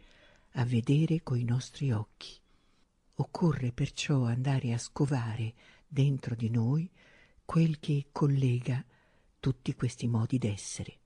[0.53, 2.39] a vedere coi nostri occhi.
[3.15, 5.55] Occorre perciò andare a scovare
[5.87, 6.91] dentro di noi
[7.45, 8.85] quel che collega
[9.39, 10.99] tutti questi modi d'essere,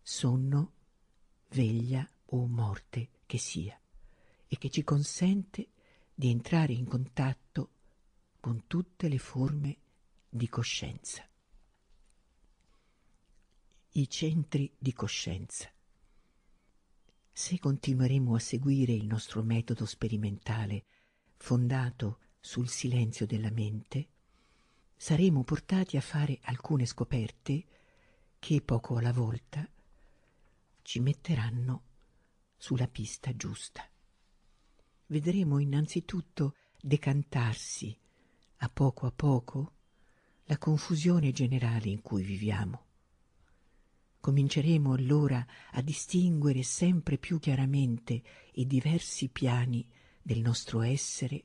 [0.00, 0.72] sonno,
[1.50, 3.78] veglia o morte che sia,
[4.46, 5.68] e che ci consente
[6.14, 7.70] di entrare in contatto
[8.40, 9.78] con tutte le forme
[10.34, 11.28] di coscienza.
[13.90, 15.70] I centri di coscienza.
[17.30, 20.86] Se continueremo a seguire il nostro metodo sperimentale
[21.36, 24.08] fondato sul silenzio della mente,
[24.96, 27.66] saremo portati a fare alcune scoperte
[28.38, 29.68] che poco alla volta
[30.80, 31.82] ci metteranno
[32.56, 33.86] sulla pista giusta.
[35.08, 37.94] Vedremo innanzitutto decantarsi
[38.56, 39.74] a poco a poco
[40.44, 42.86] la confusione generale in cui viviamo.
[44.20, 48.22] Cominceremo allora a distinguere sempre più chiaramente
[48.54, 49.86] i diversi piani
[50.20, 51.44] del nostro essere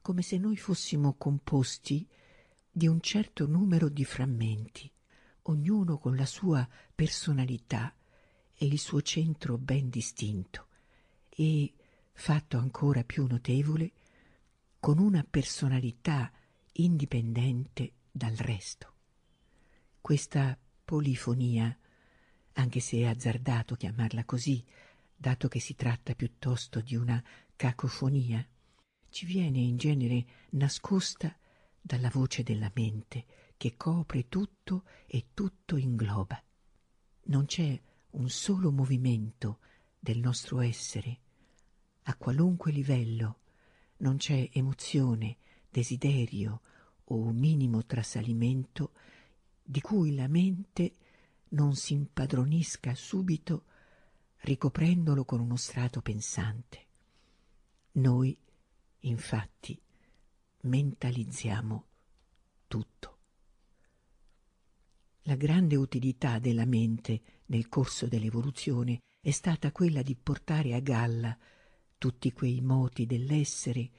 [0.00, 2.08] come se noi fossimo composti
[2.70, 4.90] di un certo numero di frammenti,
[5.42, 7.94] ognuno con la sua personalità
[8.54, 10.68] e il suo centro ben distinto
[11.28, 11.74] e,
[12.12, 13.92] fatto ancora più notevole,
[14.80, 16.32] con una personalità
[16.72, 18.92] indipendente dal resto.
[20.02, 21.74] Questa polifonia,
[22.54, 24.62] anche se è azzardato chiamarla così,
[25.16, 27.22] dato che si tratta piuttosto di una
[27.56, 28.46] cacofonia,
[29.08, 31.34] ci viene in genere nascosta
[31.80, 33.24] dalla voce della mente
[33.56, 36.42] che copre tutto e tutto ingloba.
[37.26, 39.60] Non c'è un solo movimento
[39.98, 41.20] del nostro essere,
[42.02, 43.40] a qualunque livello,
[43.98, 45.36] non c'è emozione,
[45.70, 46.62] desiderio
[47.10, 48.92] o minimo trasalimento
[49.62, 50.92] di cui la mente
[51.50, 53.64] non si impadronisca subito
[54.38, 56.86] ricoprendolo con uno strato pensante.
[57.92, 58.36] Noi
[59.02, 59.80] Infatti,
[60.62, 61.86] mentalizziamo
[62.66, 63.18] tutto.
[65.22, 71.36] La grande utilità della mente nel corso dell'evoluzione è stata quella di portare a galla
[71.96, 73.90] tutti quei moti dell'essere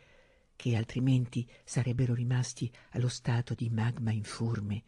[0.60, 4.84] che altrimenti sarebbero rimasti allo stato di magma informe,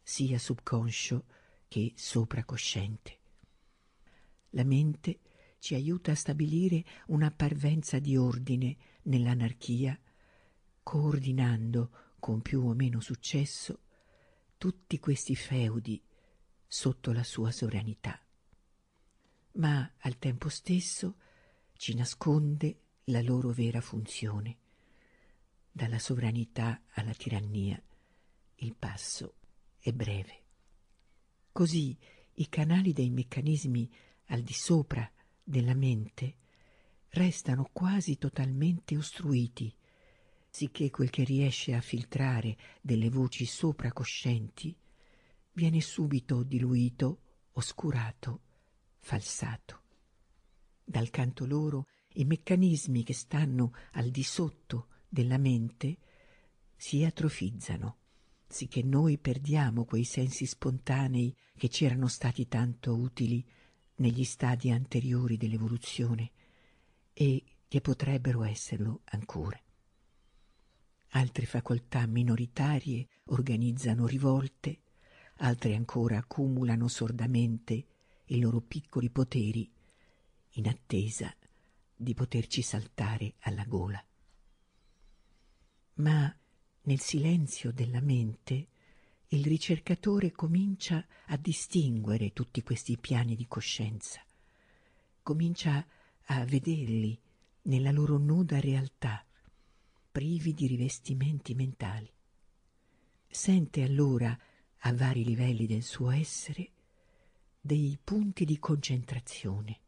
[0.00, 1.24] sia subconscio
[1.66, 3.18] che sopracosciente.
[4.50, 5.18] La mente
[5.58, 9.98] ci aiuta a stabilire una parvenza di ordine nell'anarchia,
[10.84, 13.80] coordinando con più o meno successo
[14.56, 16.00] tutti questi feudi
[16.68, 18.24] sotto la sua sovranità.
[19.54, 21.16] Ma al tempo stesso
[21.72, 24.58] ci nasconde la loro vera funzione.
[25.76, 27.78] Dalla sovranità alla tirannia
[28.60, 29.34] il passo
[29.78, 30.44] è breve.
[31.52, 31.94] Così
[32.36, 33.86] i canali dei meccanismi
[34.28, 35.06] al di sopra
[35.44, 36.36] della mente
[37.10, 39.70] restano quasi totalmente ostruiti,
[40.48, 44.74] sicché quel che riesce a filtrare delle voci sopracoscienti
[45.52, 47.20] viene subito diluito,
[47.52, 48.40] oscurato,
[49.00, 49.82] falsato.
[50.82, 55.96] Dal canto loro i meccanismi che stanno al di sotto della mente
[56.76, 57.96] si atrofizzano,
[58.46, 63.42] sicché noi perdiamo quei sensi spontanei che ci erano stati tanto utili
[63.96, 66.30] negli stadi anteriori dell'evoluzione
[67.14, 69.58] e che potrebbero esserlo ancora.
[71.12, 74.80] Altre facoltà minoritarie organizzano rivolte,
[75.36, 77.86] altre ancora accumulano sordamente
[78.26, 79.72] i loro piccoli poteri
[80.56, 81.34] in attesa
[81.96, 84.05] di poterci saltare alla gola.
[85.96, 86.34] Ma
[86.82, 88.68] nel silenzio della mente
[89.28, 94.22] il ricercatore comincia a distinguere tutti questi piani di coscienza,
[95.22, 95.84] comincia
[96.26, 97.18] a vederli
[97.62, 99.24] nella loro nuda realtà,
[100.12, 102.10] privi di rivestimenti mentali.
[103.26, 104.38] Sente allora,
[104.80, 106.70] a vari livelli del suo essere,
[107.60, 109.80] dei punti di concentrazione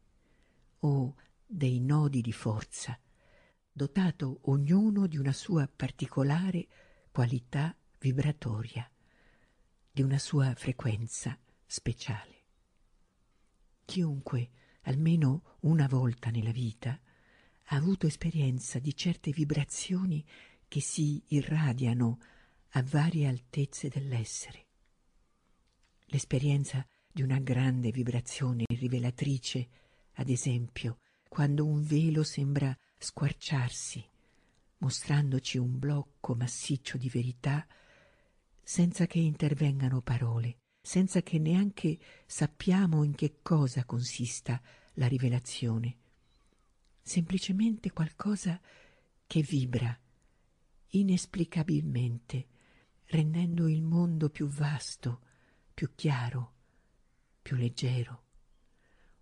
[0.79, 2.99] o dei nodi di forza,
[3.71, 6.67] dotato ognuno di una sua particolare
[7.11, 8.89] qualità vibratoria
[9.91, 12.45] di una sua frequenza speciale.
[13.85, 14.49] Chiunque,
[14.83, 16.99] almeno una volta nella vita,
[17.71, 20.25] ha avuto esperienza di certe vibrazioni
[20.67, 22.19] che si irradiano
[22.69, 24.67] a varie altezze dell'essere.
[26.05, 29.69] L'esperienza di una grande vibrazione rivelatrice,
[30.13, 34.05] ad esempio, quando un velo sembra squarciarsi,
[34.79, 37.65] mostrandoci un blocco massiccio di verità
[38.61, 41.97] senza che intervengano parole, senza che neanche
[42.27, 44.61] sappiamo in che cosa consista
[44.93, 45.97] la rivelazione.
[47.01, 48.59] Semplicemente qualcosa
[49.25, 49.97] che vibra
[50.89, 52.47] inesplicabilmente,
[53.05, 55.21] rendendo il mondo più vasto,
[55.73, 56.53] più chiaro,
[57.41, 58.23] più leggero.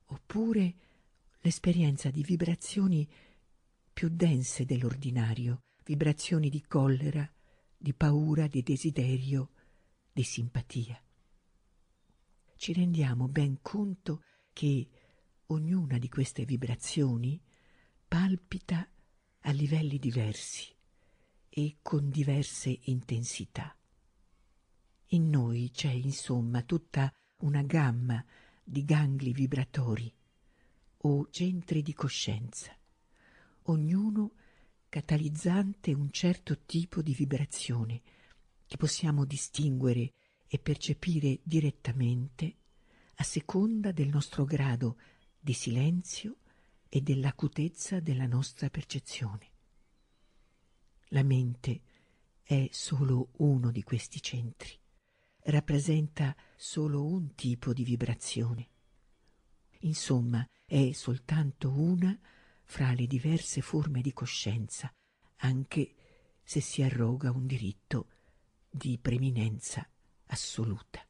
[0.07, 0.75] Oppure
[1.41, 3.07] l'esperienza di vibrazioni
[3.97, 7.27] più dense dell'ordinario, vibrazioni di collera,
[7.75, 9.49] di paura, di desiderio,
[10.13, 11.01] di simpatia.
[12.57, 14.21] Ci rendiamo ben conto
[14.53, 14.87] che
[15.47, 17.41] ognuna di queste vibrazioni
[18.07, 18.87] palpita
[19.39, 20.71] a livelli diversi
[21.49, 23.75] e con diverse intensità.
[25.07, 28.23] In noi c'è insomma tutta una gamma
[28.63, 30.13] di gangli vibratori
[30.97, 32.76] o centri di coscienza,
[33.67, 34.33] ognuno
[34.89, 38.01] catalizzante un certo tipo di vibrazione
[38.65, 40.13] che possiamo distinguere
[40.47, 42.55] e percepire direttamente
[43.15, 44.97] a seconda del nostro grado
[45.39, 46.37] di silenzio
[46.89, 49.51] e dell'acutezza della nostra percezione.
[51.09, 51.81] La mente
[52.43, 54.77] è solo uno di questi centri,
[55.43, 58.69] rappresenta solo un tipo di vibrazione.
[59.79, 62.17] Insomma, è soltanto una
[62.67, 64.93] fra le diverse forme di coscienza,
[65.37, 65.95] anche
[66.43, 68.09] se si arroga un diritto
[68.69, 69.87] di preminenza
[70.27, 71.06] assoluta.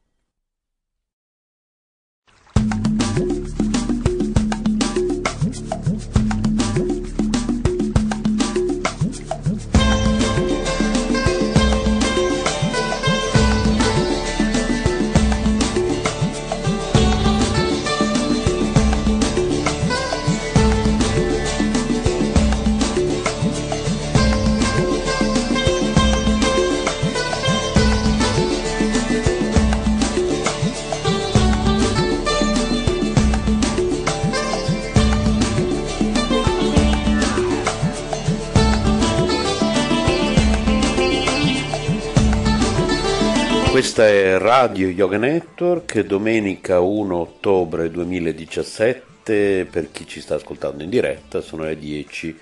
[43.78, 50.90] Questa è Radio Yoga Network, domenica 1 ottobre 2017, per chi ci sta ascoltando in
[50.90, 52.36] diretta sono le 10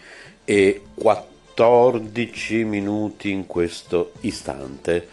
[0.47, 5.09] e 14 minuti in questo istante.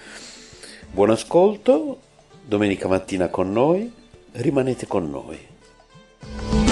[0.90, 2.00] Buon ascolto,
[2.42, 3.92] domenica mattina con noi,
[4.32, 6.63] rimanete con noi.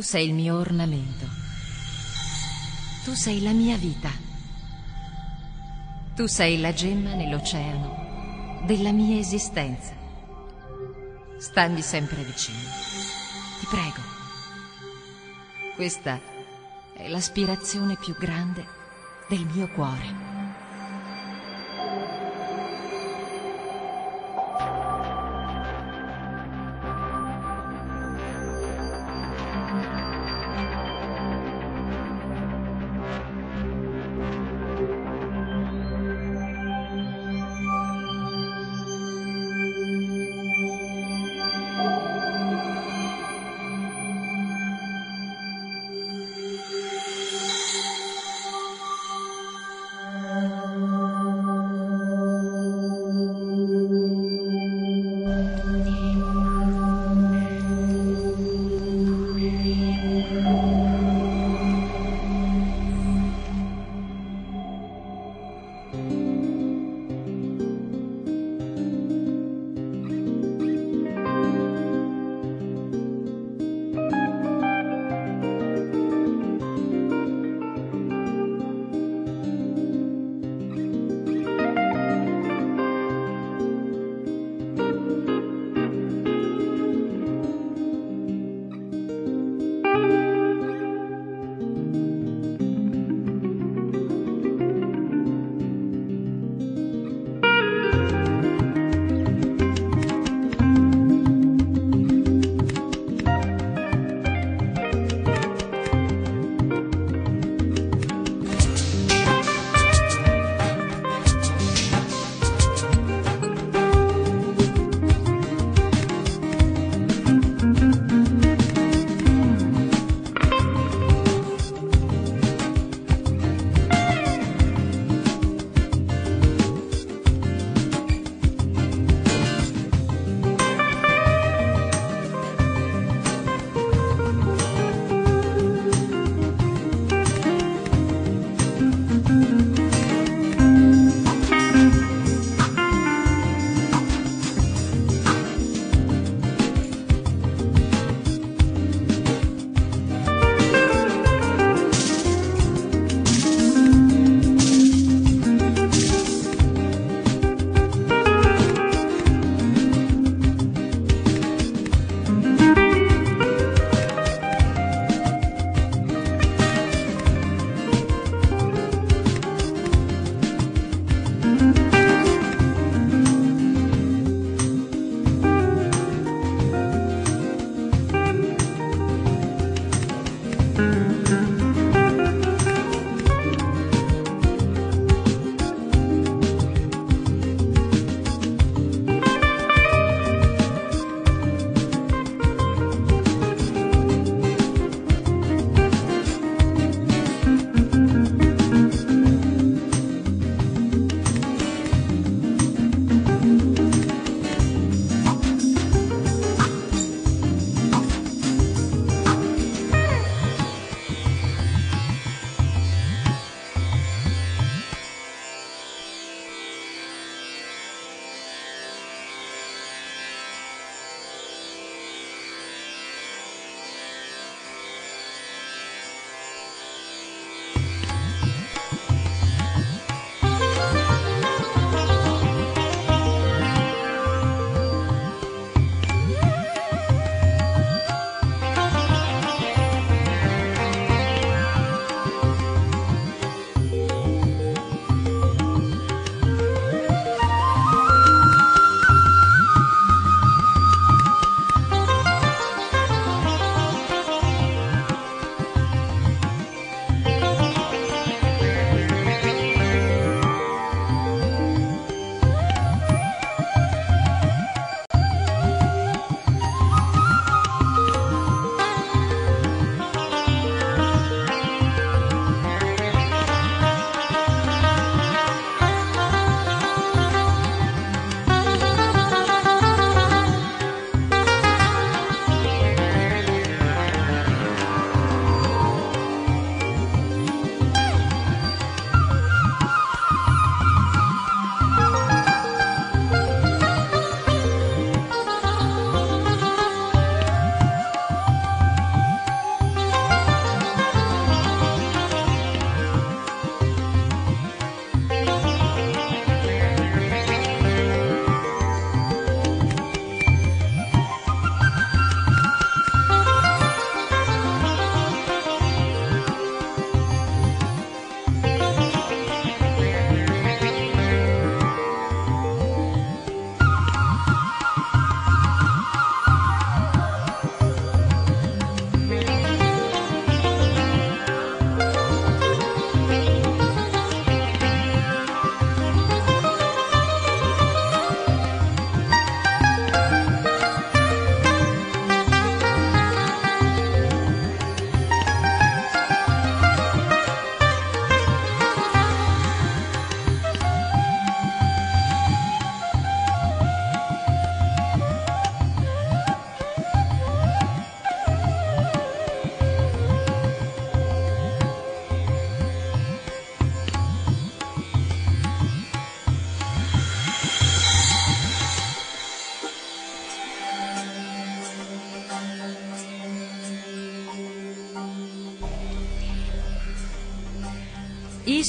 [0.00, 1.26] Sei il mio ornamento.
[3.04, 4.10] Tu sei la mia vita.
[6.16, 9.92] Tu sei la gemma nell'oceano della mia esistenza.
[11.38, 12.58] Stammi sempre vicino.
[13.60, 14.02] Ti prego.
[15.76, 16.18] Questa
[16.94, 18.66] è l'aspirazione più grande
[19.28, 20.19] del mio cuore.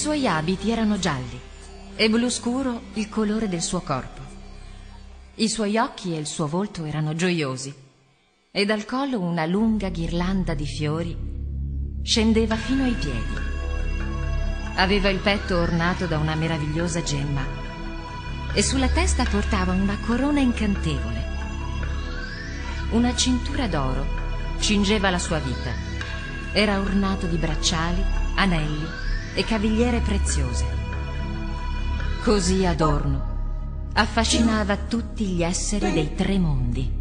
[0.02, 1.40] Suoi abiti erano gialli
[1.95, 4.22] e blu scuro il colore del suo corpo.
[5.36, 7.72] I suoi occhi e il suo volto erano gioiosi
[8.49, 11.15] e dal collo una lunga ghirlanda di fiori
[12.02, 13.36] scendeva fino ai piedi.
[14.78, 17.45] Aveva il petto ornato da una meravigliosa gemma
[18.56, 21.26] e sulla testa portava una corona incantevole.
[22.90, 24.03] Una cintura d'oro
[24.57, 25.72] cingeva la sua vita.
[26.53, 28.03] Era ornato di bracciali,
[28.34, 30.66] anelli e cavigliere preziose.
[32.24, 33.30] Così Adorno
[33.94, 37.01] affascinava tutti gli esseri dei tre mondi.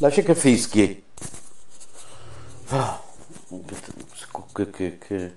[0.00, 1.04] Lascia che fischi.
[2.68, 2.98] Ah,
[4.98, 5.36] che,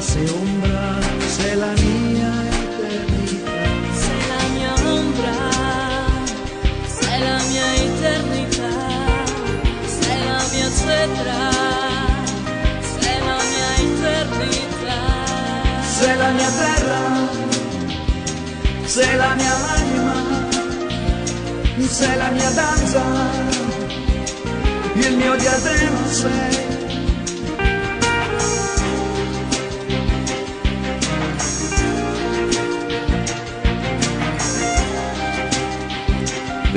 [0.00, 1.00] se ombra,
[1.36, 3.58] se la mia eternità.
[4.02, 5.36] Se la mia ombra,
[6.98, 8.74] se la mia eternità,
[10.00, 11.40] se la mia cetra,
[13.00, 15.00] se la mia eternità.
[15.98, 17.02] Se la mia terra,
[18.86, 20.16] se la mia anima,
[21.88, 23.02] se la mia danza,
[24.94, 26.47] il mio diadema sei.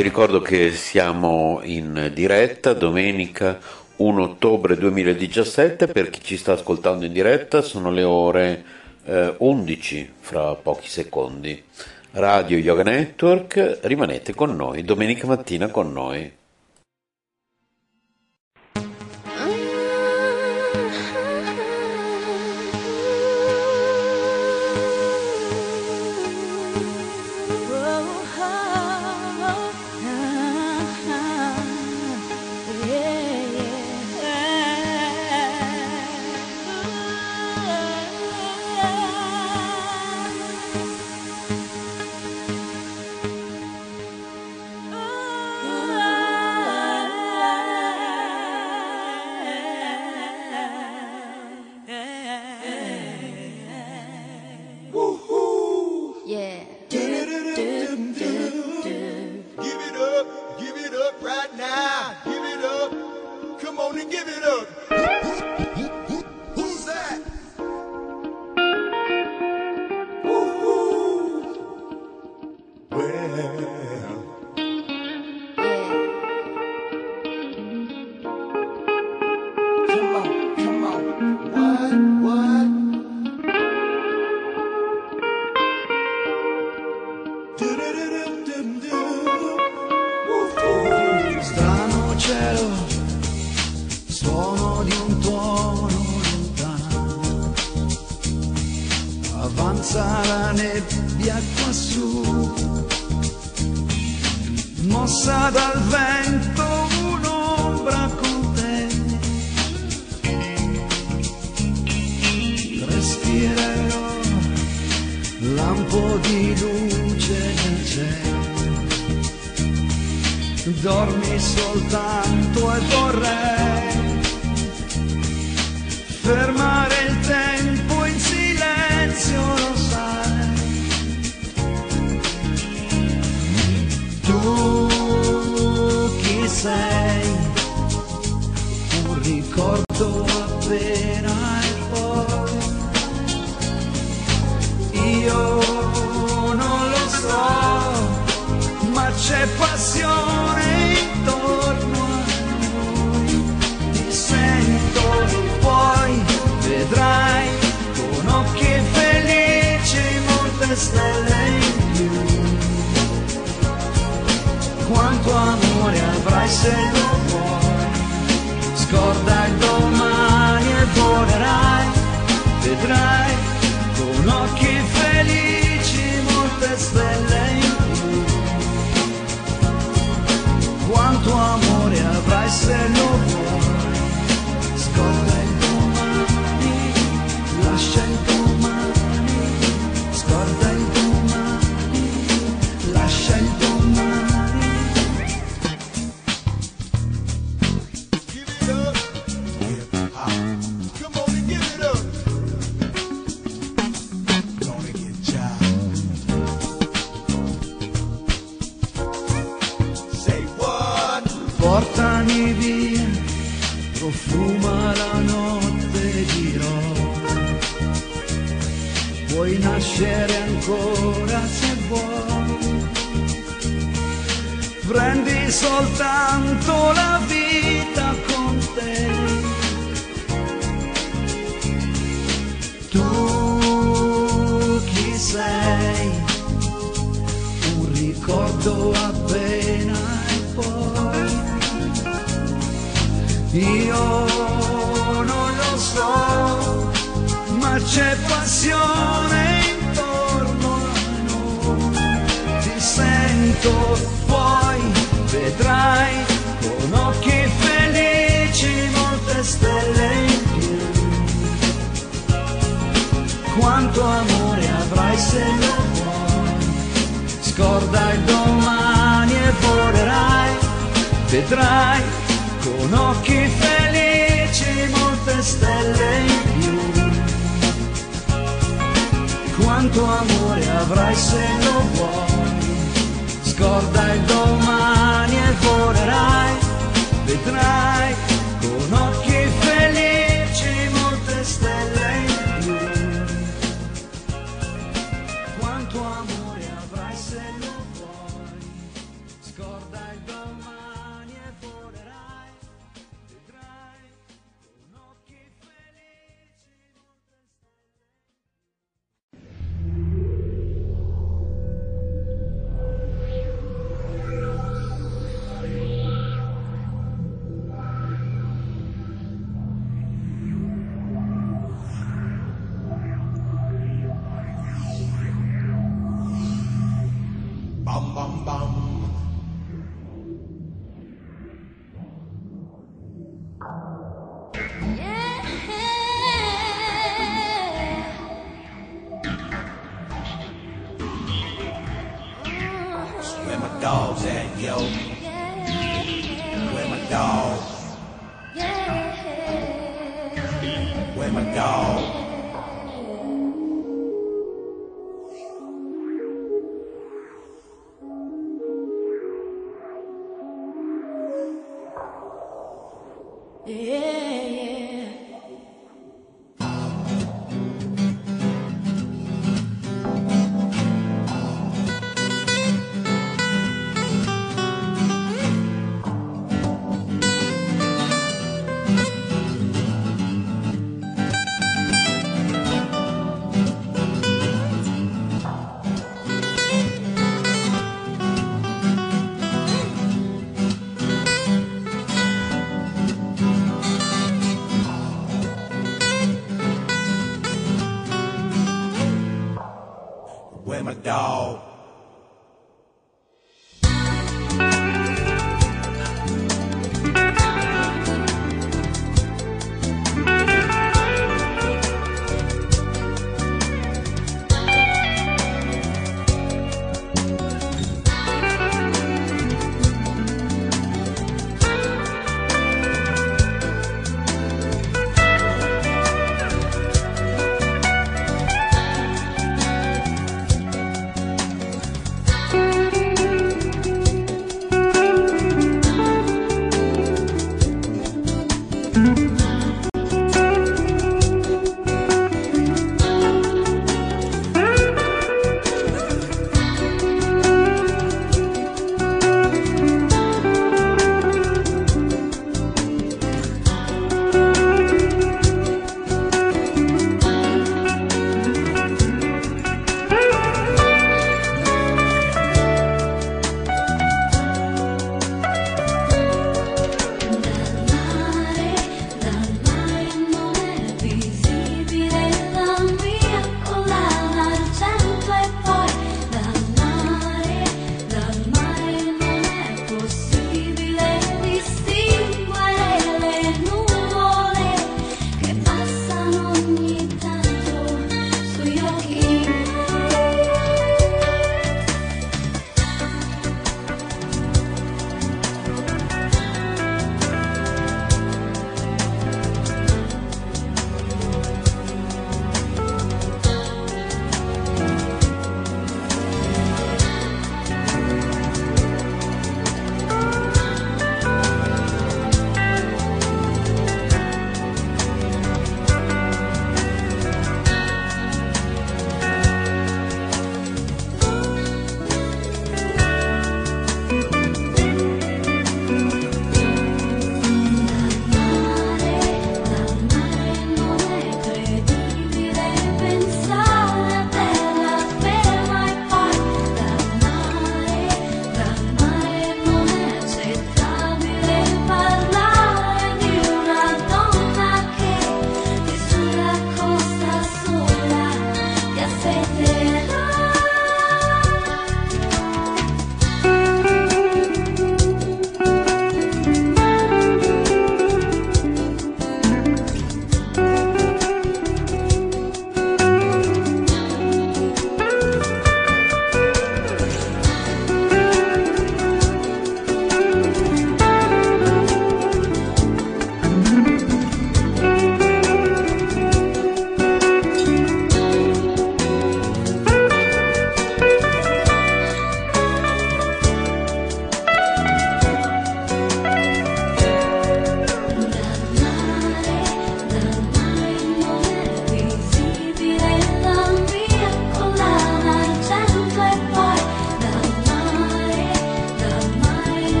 [0.00, 3.58] vi ricordo che siamo in diretta domenica
[3.96, 8.64] 1 ottobre 2017, per chi ci sta ascoltando in diretta sono le ore
[9.04, 11.62] eh, 11 fra pochi secondi.
[12.12, 16.32] Radio Yoga Network, rimanete con noi, domenica mattina con noi.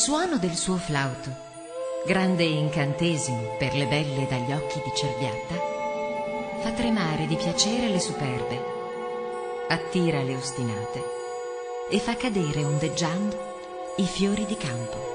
[0.00, 1.30] Suono del suo flauto,
[2.06, 5.54] grande incantesimo per le belle dagli occhi di cerbiatta,
[6.62, 8.64] fa tremare di piacere le superbe,
[9.68, 11.02] attira le ostinate
[11.90, 15.09] e fa cadere ondeggiando i fiori di campo.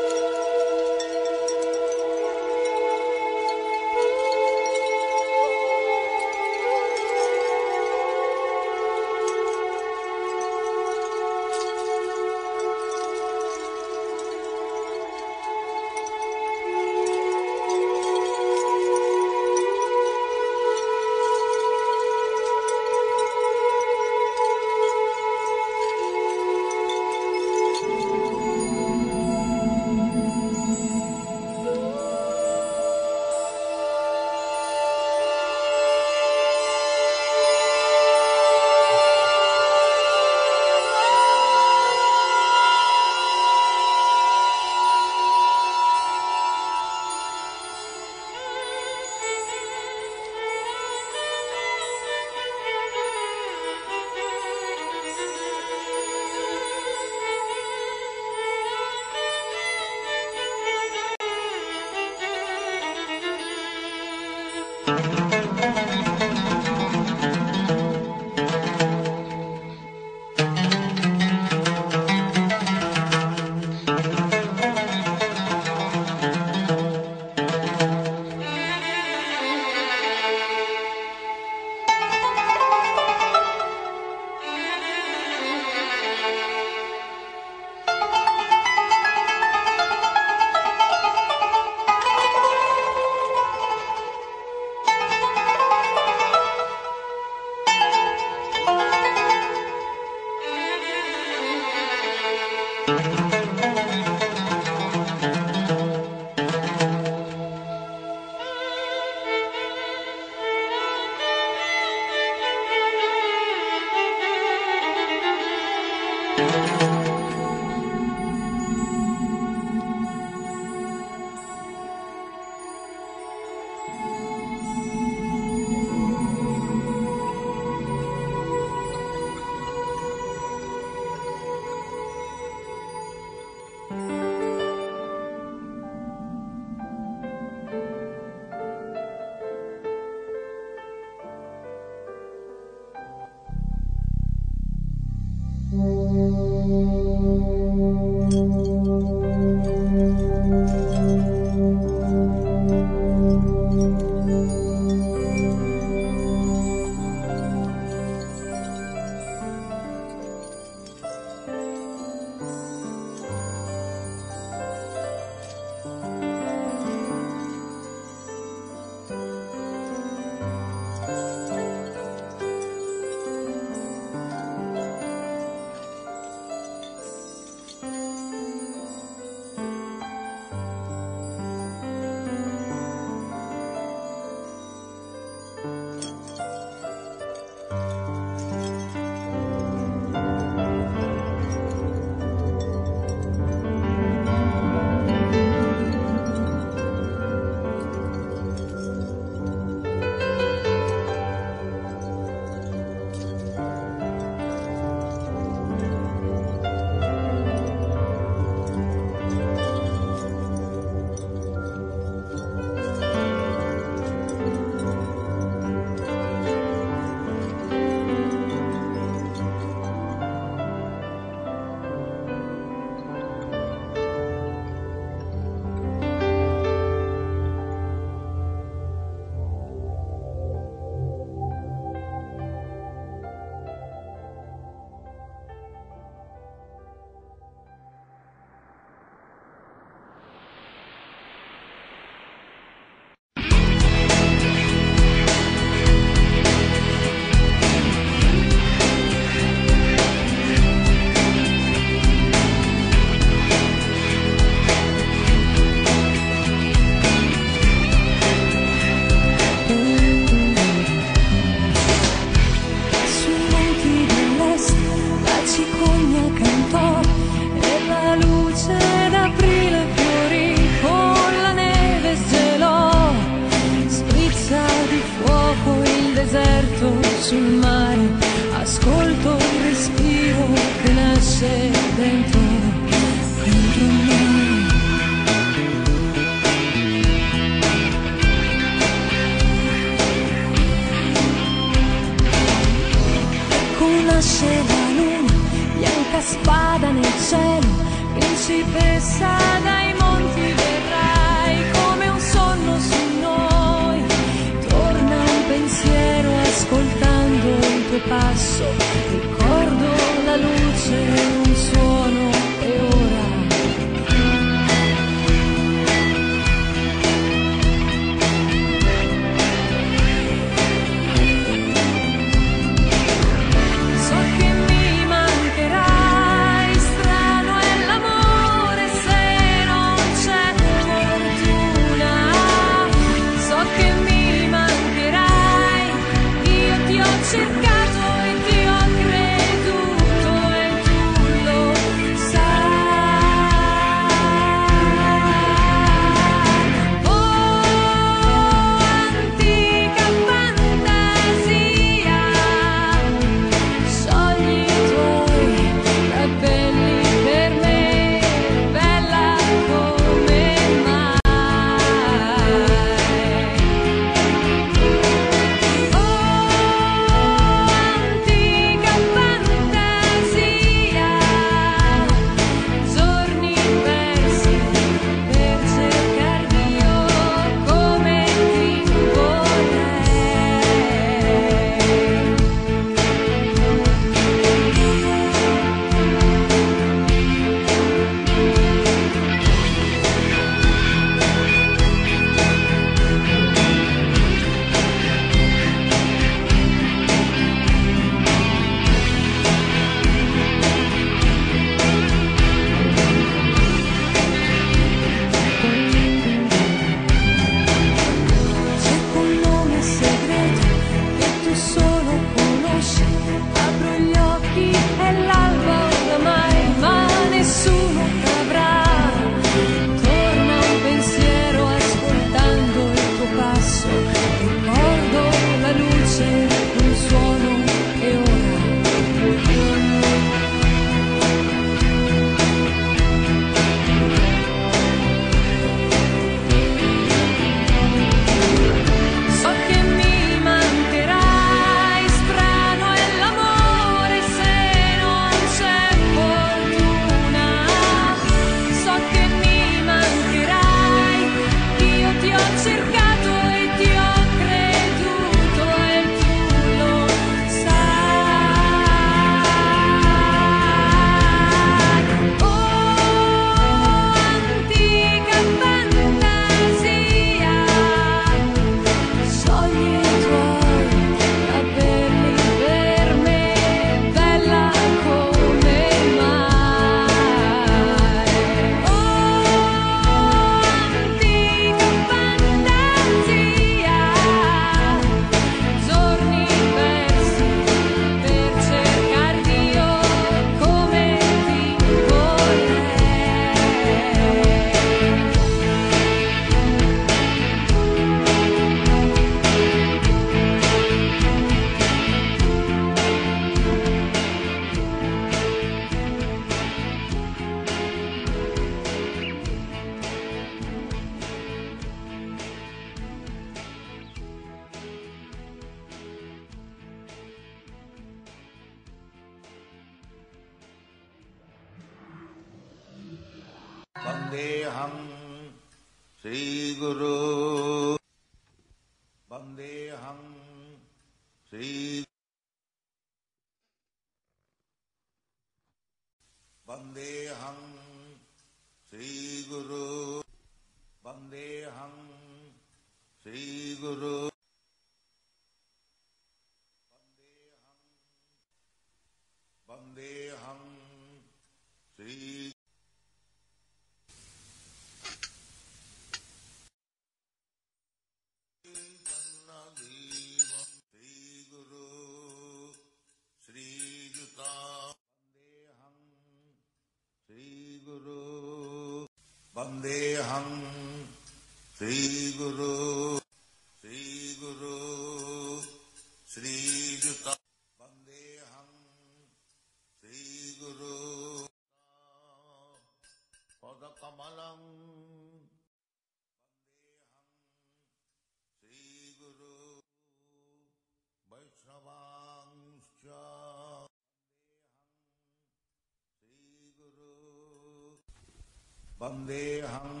[599.01, 600.00] Vandeham Sri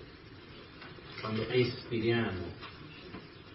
[1.20, 2.76] Quando espiriamo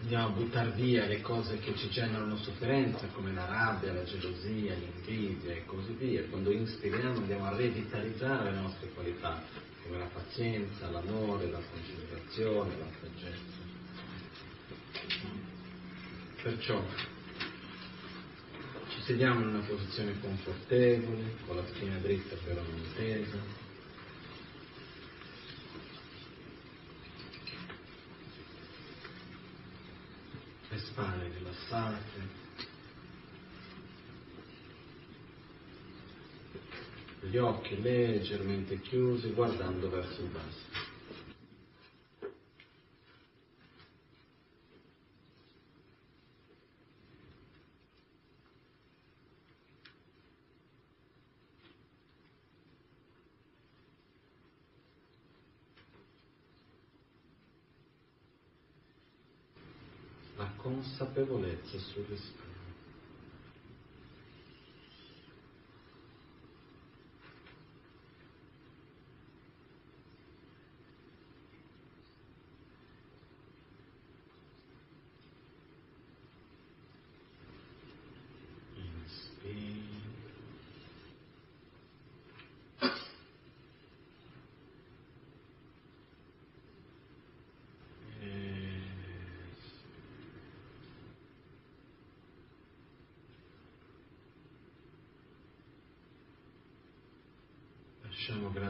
[0.04, 4.76] andiamo a buttare via le cose che ci generano sofferenza, come la rabbia, la gelosia,
[4.76, 6.24] l'invidia e così via.
[6.30, 9.42] Quando inspiriamo andiamo a revitalizzare le nostre qualità,
[9.94, 13.62] come la pazienza, l'amore, la concentrazione, la saggezza.
[16.42, 16.84] Perciò
[18.90, 23.38] ci sediamo in una posizione confortevole, con la schiena dritta però non tesa.
[30.70, 32.23] Le spalle rilassate.
[37.30, 40.92] Gli occhi leggermente chiusi guardando verso il basso.
[60.36, 62.53] La consapevolezza sul respiro.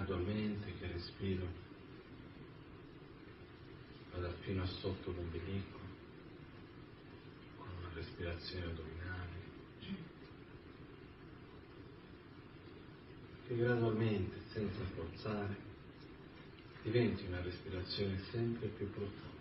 [0.04, 1.46] Gradualmente che respiro
[4.12, 5.80] vada fino a sotto l'ombelico
[7.58, 9.42] con una respirazione addominale
[13.48, 15.56] che gradualmente, senza forzare,
[16.82, 19.33] diventi una respirazione sempre più profonda.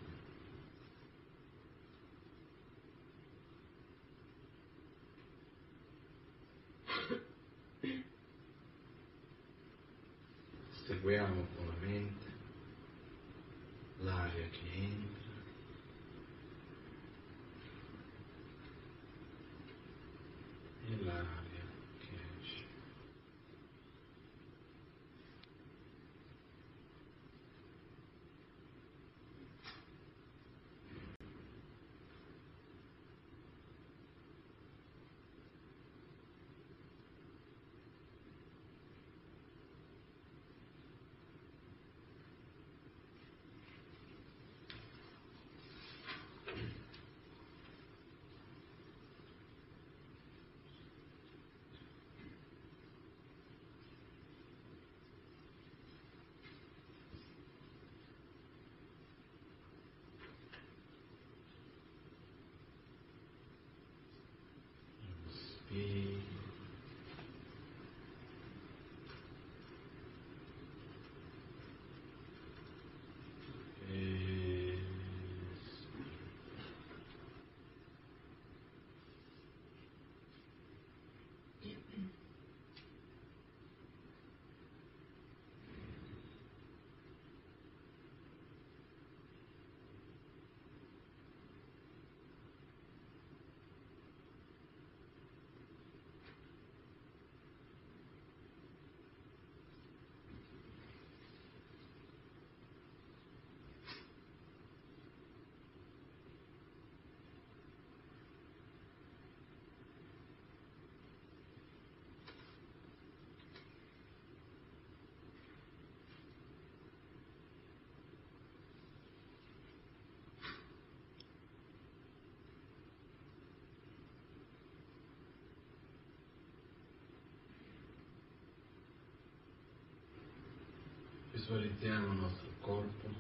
[131.53, 133.11] Visualizziamo il nostro corpo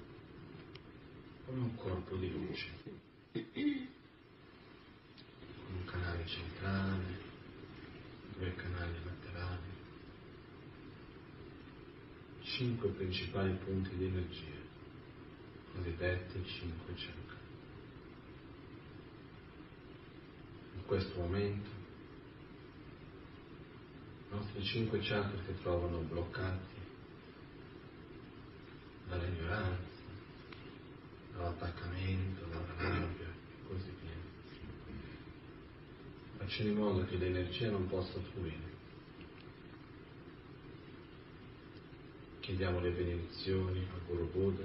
[1.44, 2.66] come un corpo di luce,
[3.30, 3.44] con
[5.74, 7.18] un canale centrale,
[8.38, 9.70] due canali laterali,
[12.40, 14.60] cinque principali punti di energia,
[15.74, 17.38] cosiddetti cinque chakra.
[20.76, 21.68] In questo momento
[24.30, 26.80] i nostri cinque chakra si trovano bloccati
[29.12, 30.00] dall'ignoranza,
[31.36, 34.16] dall'attaccamento, dalla rabbia e così via.
[36.62, 38.70] Facciamo in modo che l'energia non possa fluire.
[42.38, 44.64] Chiediamo le benedizioni al Guru Buddha,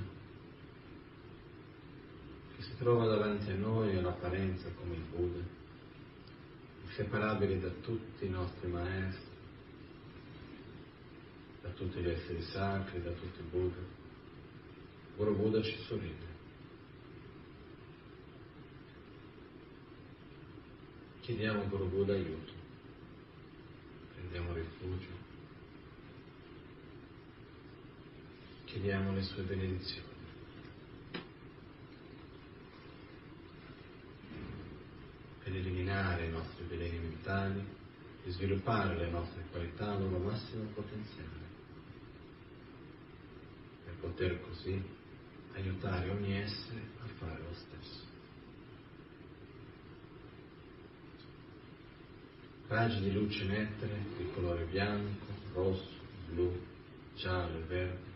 [2.55, 5.43] che si trova davanti a noi all'apparenza come il Buddha,
[6.83, 9.31] inseparabile da tutti i nostri maestri,
[11.63, 13.81] da tutti gli esseri sacri, da tutti i Buddha.
[15.15, 16.26] Guru Buddha ci sorride.
[21.27, 22.15] Chiediamo a Guru Buddha
[24.13, 25.09] prendiamo rifugio,
[28.63, 30.07] chiediamo le sue benedizioni.
[35.43, 37.61] Per eliminare i nostri veleni mentali
[38.23, 41.45] e sviluppare le nostre qualità al loro massimo potenziale.
[43.83, 44.81] Per poter così
[45.55, 48.06] aiutare ogni essere a fare lo stesso.
[52.67, 55.87] Raggi di luce nettere di colore bianco, rosso,
[56.29, 56.53] blu,
[57.15, 58.15] giallo e verde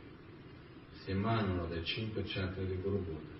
[0.92, 3.34] si emanano dai cinque chakra di Guru Buddha,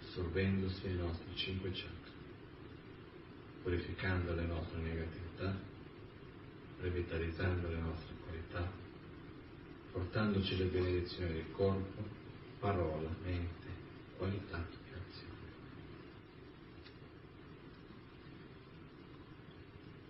[0.00, 2.10] assorbendosi ai nostri cinque chakra,
[3.62, 5.54] purificando le nostre negatività,
[6.80, 8.72] revitalizzando le nostre qualità,
[9.92, 12.02] portandoci le benedizioni del corpo,
[12.58, 13.66] parola, mente,
[14.16, 14.77] qualità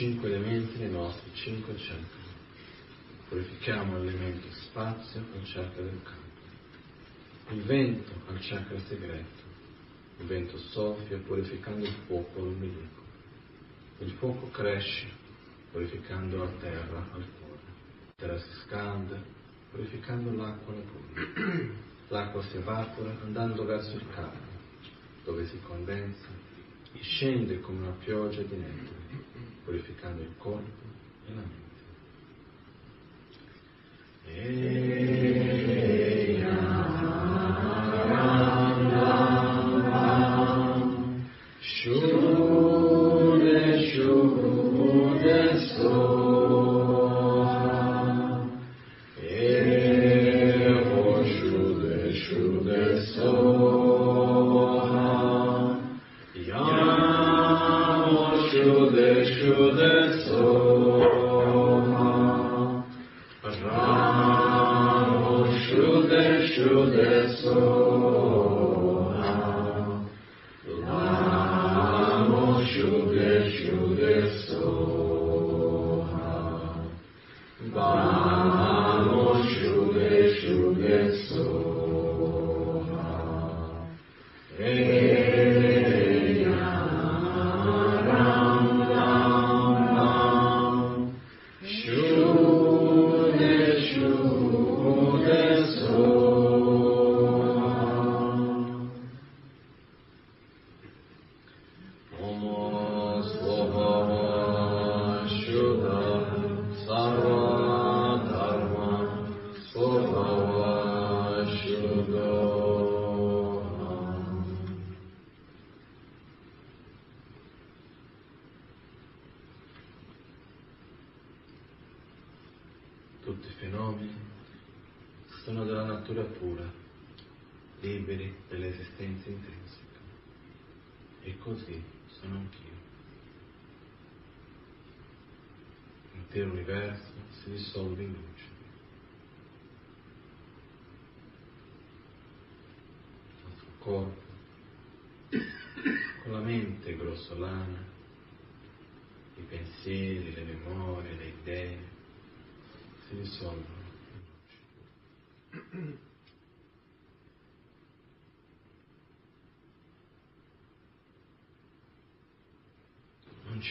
[0.00, 2.28] cinque elementi nei nostri cinque chakra.
[3.28, 7.52] Purifichiamo l'elemento spazio al chakra del campo.
[7.52, 9.42] Il vento al chakra segreto.
[10.20, 13.02] Il vento soffia purificando il fuoco all'ombelico.
[13.98, 15.06] Il fuoco cresce
[15.70, 17.62] purificando la terra al cuore.
[18.06, 19.22] La terra si scalda
[19.70, 21.72] purificando l'acqua alla gola.
[22.08, 24.38] L'acqua si evapora andando verso il capo,
[25.24, 26.48] dove si condensa
[26.92, 29.28] e scende come una pioggia di nettare,
[29.70, 30.82] purificando il corpo
[31.28, 31.68] e la mente.
[34.24, 35.69] Shude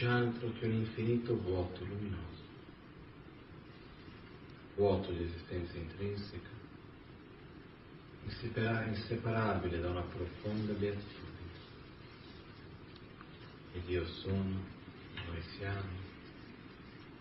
[0.06, 2.42] altro che un infinito vuoto luminoso,
[4.76, 6.48] vuoto di esistenza intrinseca,
[8.24, 11.28] insepara- inseparabile da una profonda beatitudine.
[13.74, 14.64] Ed io sono,
[15.26, 15.98] noi siamo,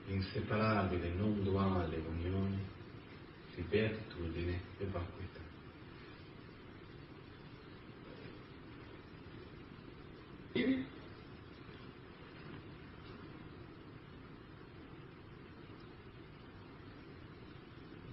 [0.07, 2.77] inseparabile, non duale unione
[3.55, 5.39] di beatitudine e vacuità.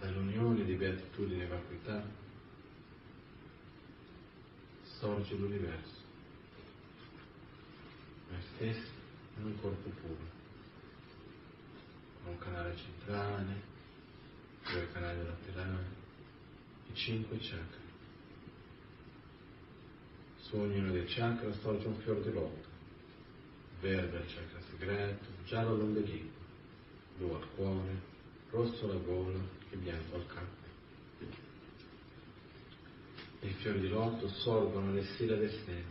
[0.00, 2.04] Dall'unione di beatitudine e vacuità
[4.98, 6.04] sorge l'universo.
[8.30, 8.90] Noi stessi
[9.38, 10.34] in un corpo puro,
[12.22, 13.74] con un canale centrale,
[14.70, 15.86] due canali laterali
[16.90, 17.84] e cinque chakra.
[20.40, 22.68] Su ognuno dei chakra sorge un fior di loto,
[23.80, 26.38] verde al chakra segreto, giallo all'ombelico,
[27.16, 28.00] blu al cuore,
[28.50, 29.38] rosso alla gola
[29.70, 30.64] e bianco al capo.
[33.40, 35.84] I fiori di loto sorgono le sila del seme,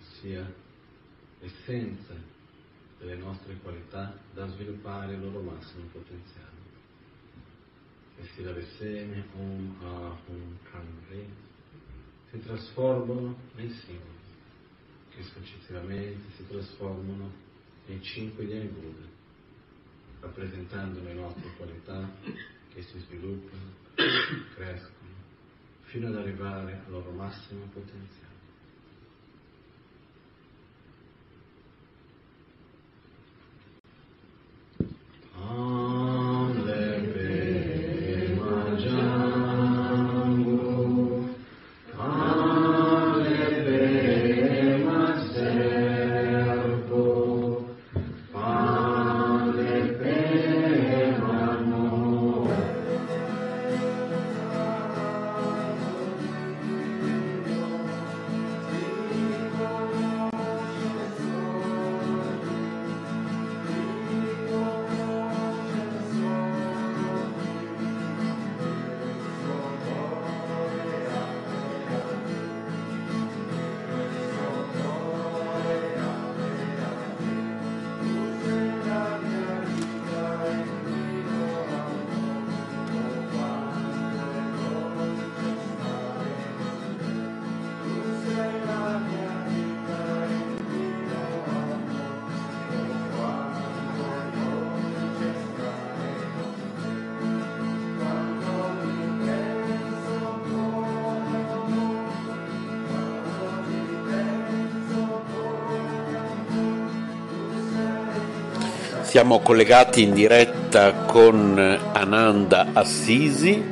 [0.00, 0.52] ossia
[1.40, 2.14] l'essenza
[2.98, 6.54] delle nostre qualità da sviluppare il loro massimo potenziale.
[8.16, 10.16] Le sila del seme, Om, Ah,
[10.70, 11.26] Kan, Re,
[12.30, 14.14] si trasformano nei simboli,
[15.16, 17.32] che successivamente si trasformano
[17.86, 19.06] nei cinque Dhyani Buddha,
[20.20, 22.12] rappresentando le nostre qualità
[22.74, 23.72] che si sviluppano,
[24.54, 25.14] crescono,
[25.84, 28.25] fino ad arrivare al loro massimo potenziale.
[109.16, 111.56] Siamo collegati in diretta con
[111.94, 113.64] Ananda Assisi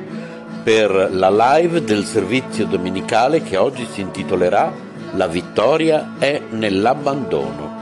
[0.63, 4.73] per la live del servizio domenicale che oggi si intitolerà
[5.13, 7.74] La vittoria è nell'abbandono.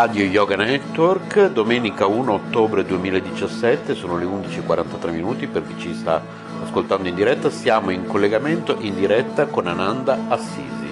[0.00, 6.22] Radio Yoga Network, domenica 1 ottobre 2017, sono le 11.43 minuti per chi ci sta
[6.62, 10.87] ascoltando in diretta, siamo in collegamento in diretta con Ananda Assisi.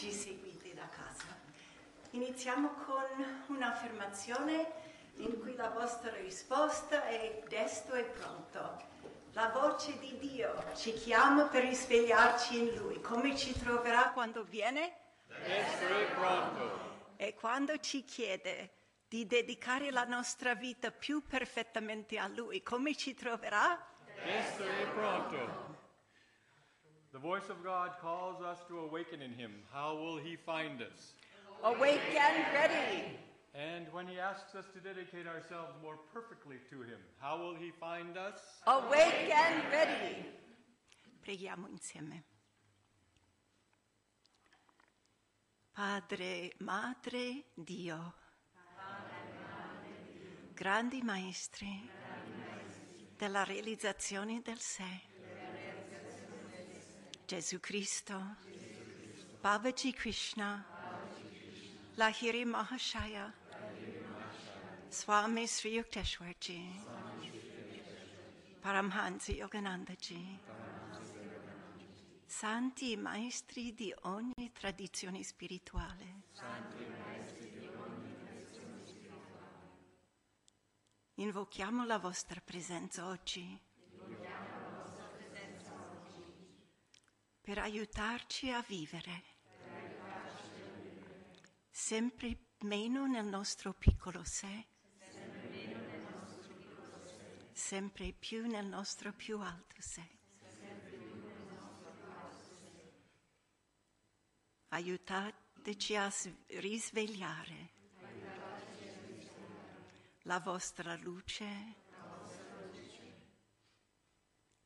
[0.00, 1.26] Ci seguite da casa.
[2.12, 3.04] Iniziamo con
[3.48, 4.72] un'affermazione
[5.16, 8.88] in cui la vostra risposta è desto e pronto.
[9.32, 13.02] La voce di Dio ci chiama per risvegliarci in Lui.
[13.02, 14.96] Come ci troverà quando viene?
[15.26, 16.80] Desto e pronto.
[17.16, 18.70] E quando ci chiede
[19.06, 23.78] di dedicare la nostra vita più perfettamente a Lui, come ci troverà?
[24.24, 25.69] Desto e pronto.
[27.12, 29.50] The voice of God calls us to awaken in Him.
[29.72, 31.14] How will He find us?
[31.64, 33.18] Awake and ready.
[33.52, 37.72] And when He asks us to dedicate ourselves more perfectly to Him, how will He
[37.80, 38.62] find us?
[38.66, 40.24] Awake and ready.
[41.20, 42.24] Preghiamo insieme.
[45.72, 48.14] Padre, Madre, Dio,
[50.54, 51.88] grandi maestri
[53.16, 55.09] della realizzazione del sé,
[57.30, 58.20] Gesù Cristo,
[59.40, 60.66] Babaji Krishna,
[61.94, 63.32] Lahiri Mahashaya,
[64.88, 66.60] Swami Sri Yukteswarji,
[68.60, 70.40] Paramhansa Yoganandaji,
[72.26, 76.22] santi maestri di ogni tradizione spirituale.
[81.14, 83.68] Invochiamo la vostra presenza oggi
[87.50, 89.24] per aiutarci a vivere
[91.68, 94.66] sempre meno nel nostro piccolo sé,
[97.50, 100.08] sempre più nel nostro più alto sé.
[104.68, 106.08] Aiutateci a
[106.60, 107.70] risvegliare
[110.22, 111.74] la vostra luce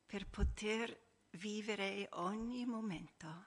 [0.05, 1.04] per poter
[1.35, 3.47] vivere ogni momento,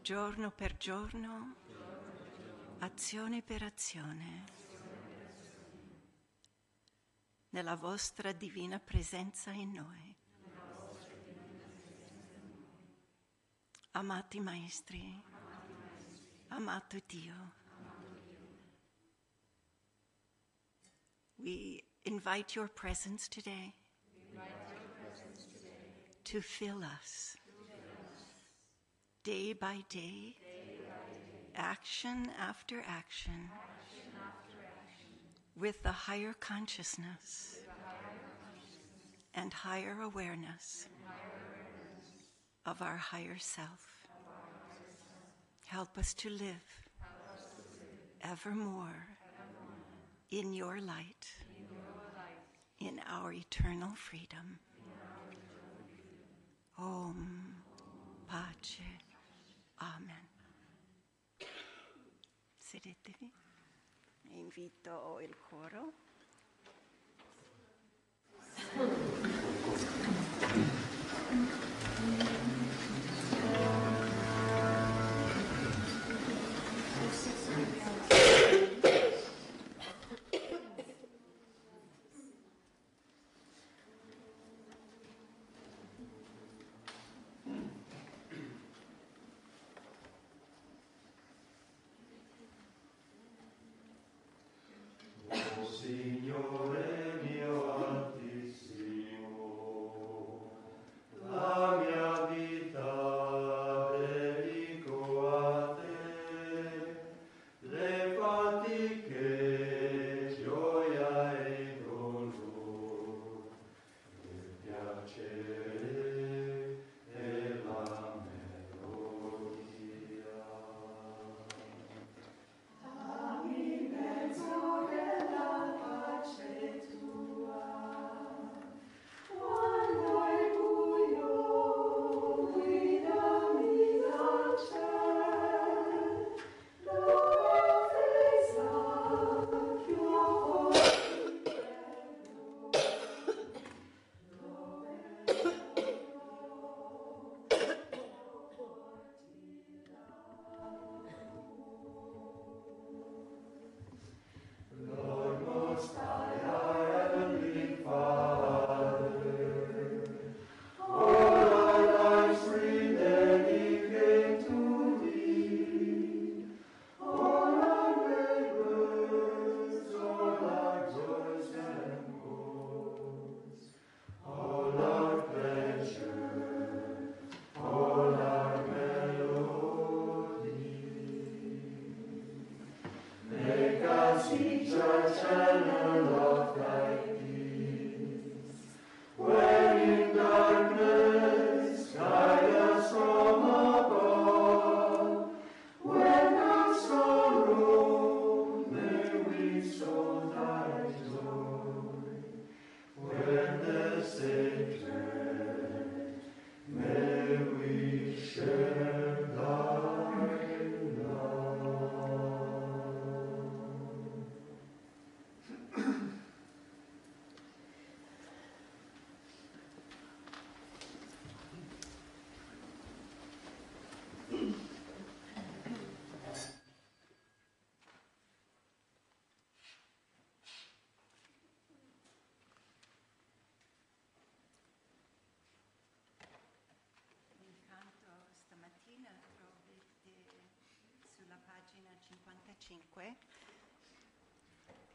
[0.00, 1.56] giorno per giorno,
[2.78, 4.44] azione per azione,
[7.50, 10.16] nella vostra divina presenza in noi.
[13.92, 15.22] Amati maestri,
[16.48, 17.52] amato Dio,
[21.36, 23.72] we invite your presence today
[26.34, 27.36] to fill us
[29.22, 30.34] day by day.
[31.54, 33.48] Action, after action,
[35.56, 37.58] with the higher consciousness,
[39.34, 40.88] and, higher awareness
[42.66, 44.08] of our higher self.
[45.66, 46.66] Help, us to live
[48.22, 49.06] evermore,
[50.32, 51.30] in, your light.
[52.80, 54.58] in our eternal freedom.
[56.76, 57.62] Om
[58.26, 58.82] Pace.
[59.76, 60.28] Amen.
[62.58, 63.32] Sedetevi.
[64.22, 65.92] Invito il coro.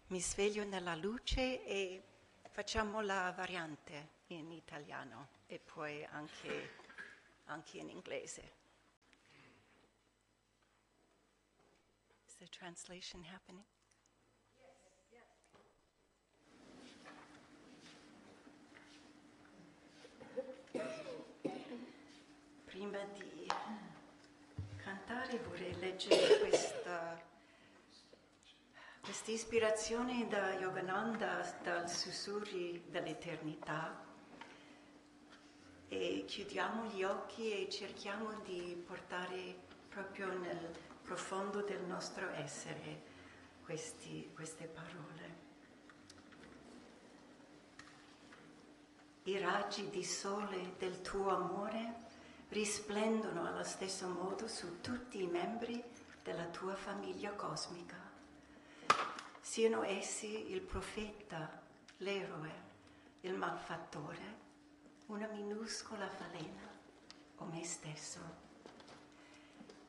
[0.10, 2.02] Mi sveglio nella luce e
[2.50, 6.78] facciamo la variante in italiano e poi anche,
[7.46, 8.54] anche in inglese.
[12.26, 13.64] Is the translation happening?
[22.66, 23.48] Prima di
[24.78, 27.28] cantare vorrei leggere questa
[29.90, 34.00] ispirazione da Yogananda, dal sussurri dell'eternità
[35.88, 39.56] e chiudiamo gli occhi e cerchiamo di portare
[39.90, 43.02] proprio nel profondo del nostro essere
[43.64, 45.38] questi- queste parole.
[49.24, 51.96] I raggi di sole del tuo amore
[52.50, 55.84] risplendono allo stesso modo su tutti i membri
[56.22, 58.09] della tua famiglia cosmica
[59.50, 61.60] siano essi il profeta,
[61.98, 62.52] l'eroe,
[63.22, 64.38] il malfattore,
[65.08, 66.70] una minuscola falena
[67.38, 68.20] o me stesso.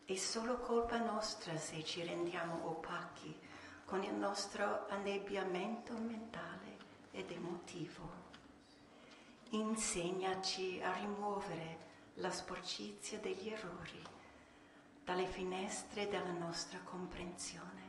[0.06, 3.38] È solo colpa nostra se ci rendiamo opachi
[3.84, 6.78] con il nostro annebbiamento mentale
[7.10, 8.10] ed emotivo.
[9.50, 11.78] Insegnaci a rimuovere
[12.14, 14.02] la sporcizia degli errori
[15.04, 17.79] dalle finestre della nostra comprensione.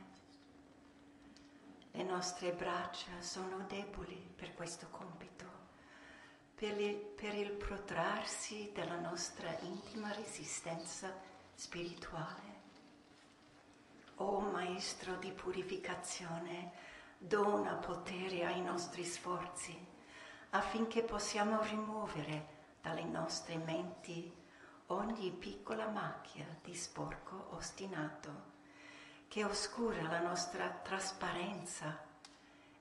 [1.94, 5.44] Le nostre braccia sono deboli per questo compito,
[6.54, 11.14] per il, per il protrarsi della nostra intima resistenza
[11.54, 12.60] spirituale.
[14.16, 16.72] O Maestro di purificazione,
[17.18, 19.78] dona potere ai nostri sforzi
[20.50, 24.32] affinché possiamo rimuovere dalle nostre menti
[24.86, 28.51] ogni piccola macchia di sporco ostinato
[29.32, 32.04] che oscura la nostra trasparenza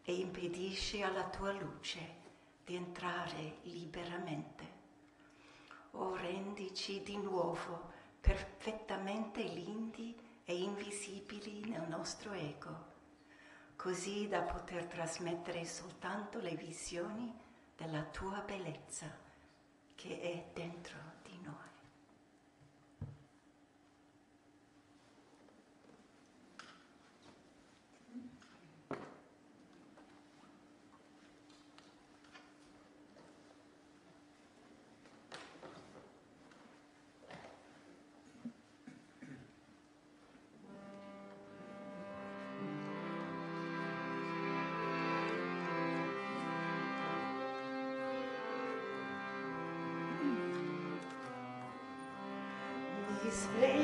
[0.03, 2.15] e impedisce alla tua luce
[2.65, 4.67] di entrare liberamente.
[5.91, 10.13] O rendici di nuovo perfettamente lindi
[10.43, 12.85] e invisibili nel nostro ego,
[13.77, 17.33] così da poter trasmettere soltanto le visioni
[17.77, 19.09] della tua bellezza
[19.95, 21.10] che è dentro
[53.59, 53.80] Mi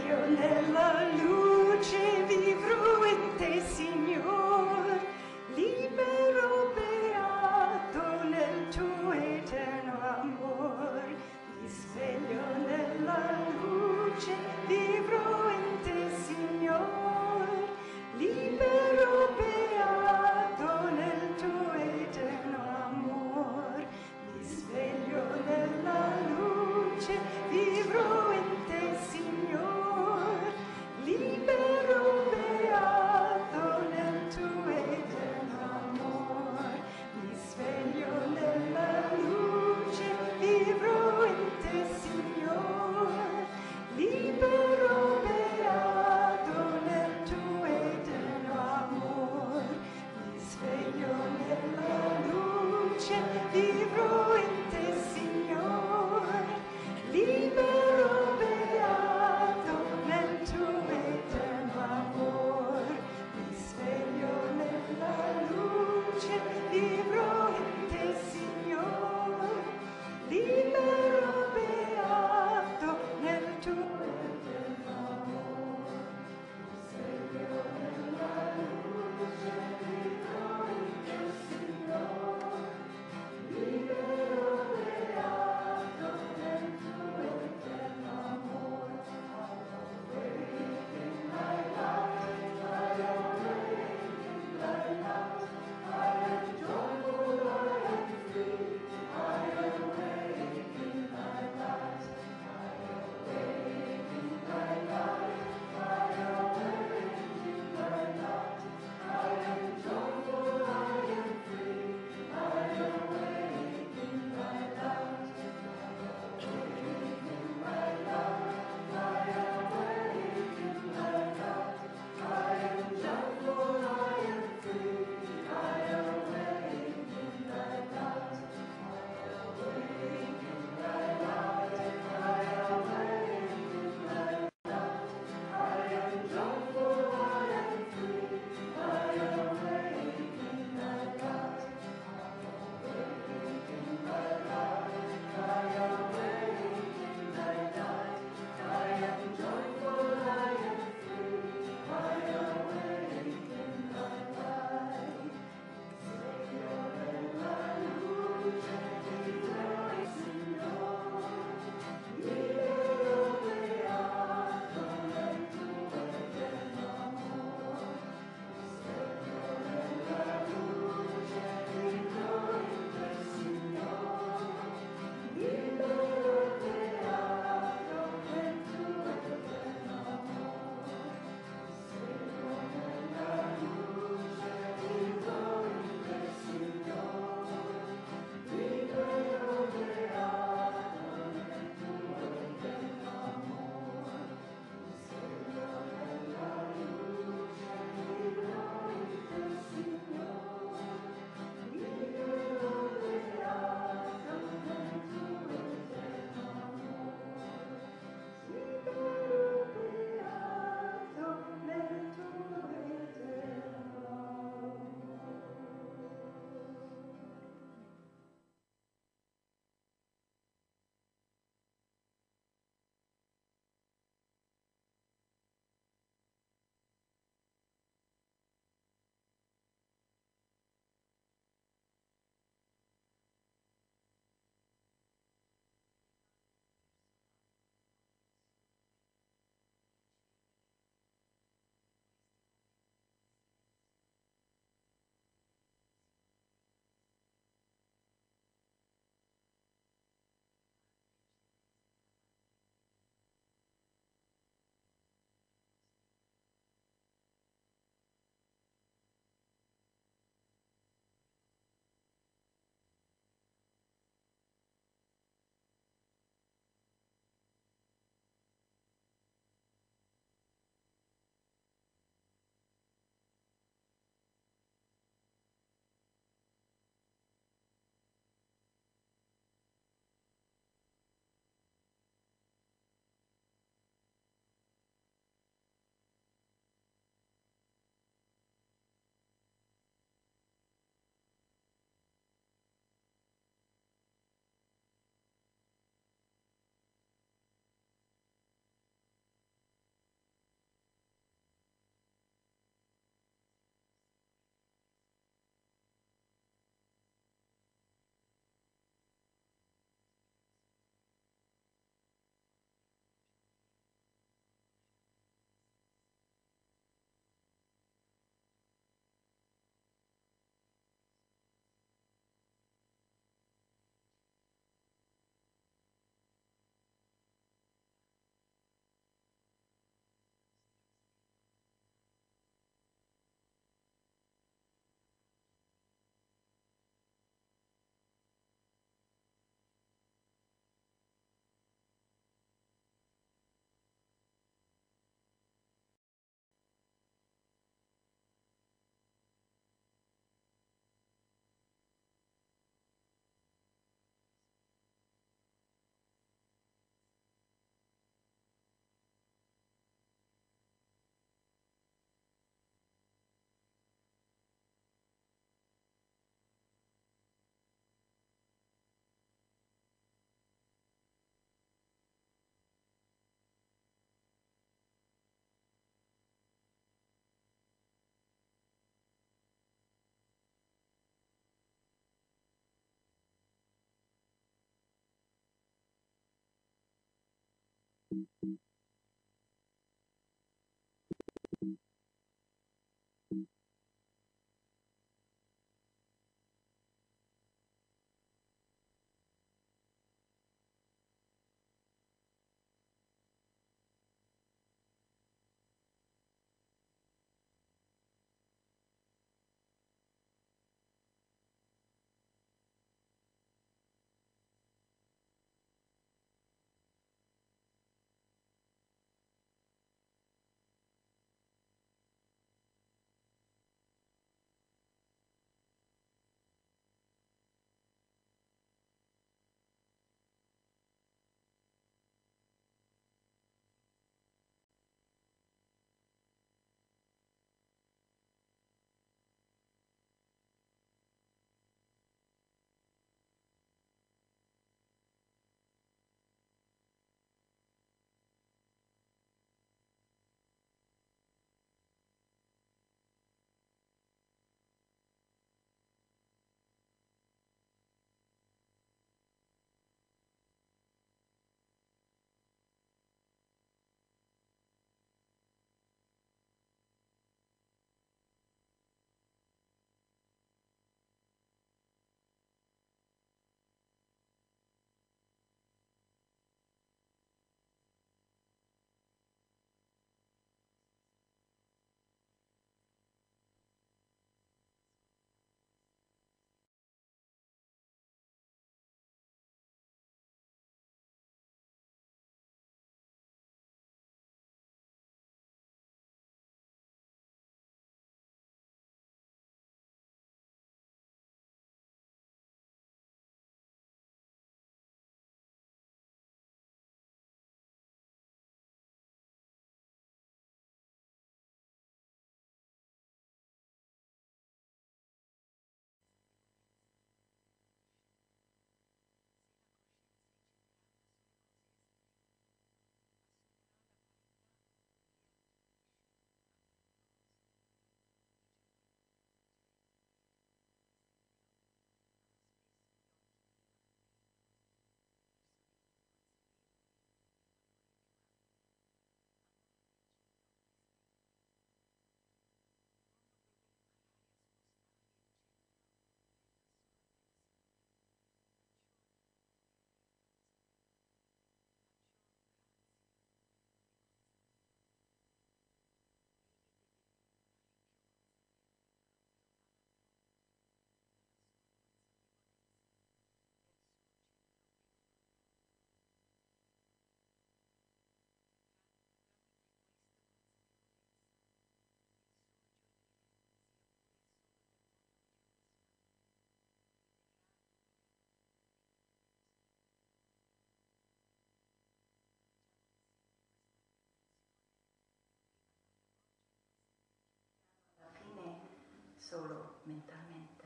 [589.87, 590.65] Mentalmente.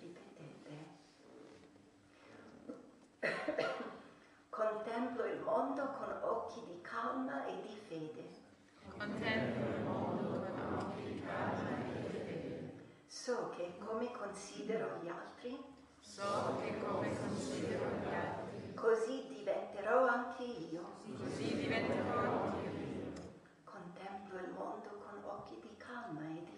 [0.00, 0.72] Ripetete.
[4.48, 8.28] Contemplo il mondo con occhi di calma e di fede.
[8.96, 12.72] Contemplo il mondo con occhi di calma e di fede.
[13.08, 20.44] So che come considero gli altri, So che come considero gli altri, così diventerò anche
[20.44, 20.82] io.
[21.16, 23.12] così diventerò anche io.
[23.64, 26.53] Contemplo il mondo con occhi di calma e di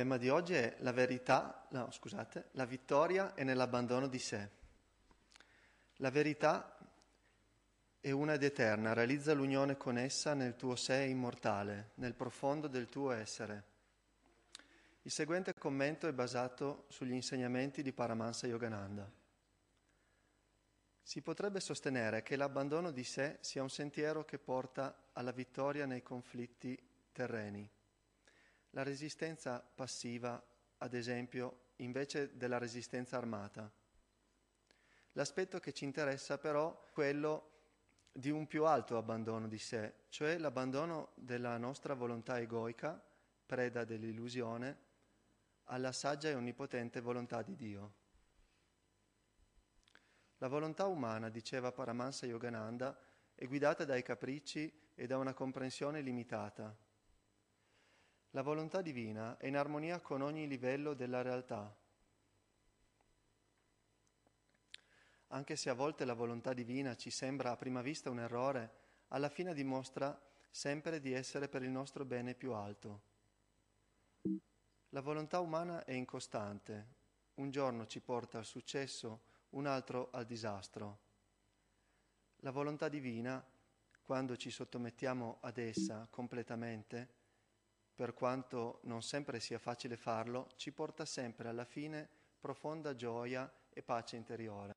[0.00, 4.48] tema di oggi è la verità, no scusate, la vittoria è nell'abbandono di sé.
[5.96, 6.78] La verità
[8.00, 12.88] è una ed eterna, realizza l'unione con essa nel tuo sé immortale, nel profondo del
[12.88, 13.64] tuo essere.
[15.02, 19.06] Il seguente commento è basato sugli insegnamenti di Paramahansa Yogananda.
[21.02, 26.02] Si potrebbe sostenere che l'abbandono di sé sia un sentiero che porta alla vittoria nei
[26.02, 27.70] conflitti terreni.
[28.70, 30.42] La resistenza passiva,
[30.78, 33.70] ad esempio, invece della resistenza armata.
[35.12, 37.48] L'aspetto che ci interessa però è quello
[38.12, 43.02] di un più alto abbandono di sé, cioè l'abbandono della nostra volontà egoica,
[43.46, 44.88] preda dell'illusione,
[45.64, 47.92] alla saggia e onnipotente volontà di Dio.
[50.38, 52.98] La volontà umana, diceva Paramahansa Yogananda,
[53.34, 56.74] è guidata dai capricci e da una comprensione limitata.
[58.30, 61.76] La volontà divina è in armonia con ogni livello della realtà.
[65.28, 68.78] Anche se a volte la volontà divina ci sembra a prima vista un errore,
[69.08, 70.16] alla fine dimostra
[70.48, 73.02] sempre di essere per il nostro bene più alto.
[74.90, 76.86] La volontà umana è incostante,
[77.34, 80.98] un giorno ci porta al successo, un altro al disastro.
[82.42, 83.44] La volontà divina,
[84.02, 87.18] quando ci sottomettiamo ad essa completamente,
[88.00, 92.08] per quanto non sempre sia facile farlo, ci porta sempre alla fine
[92.40, 94.72] profonda gioia e pace interiore.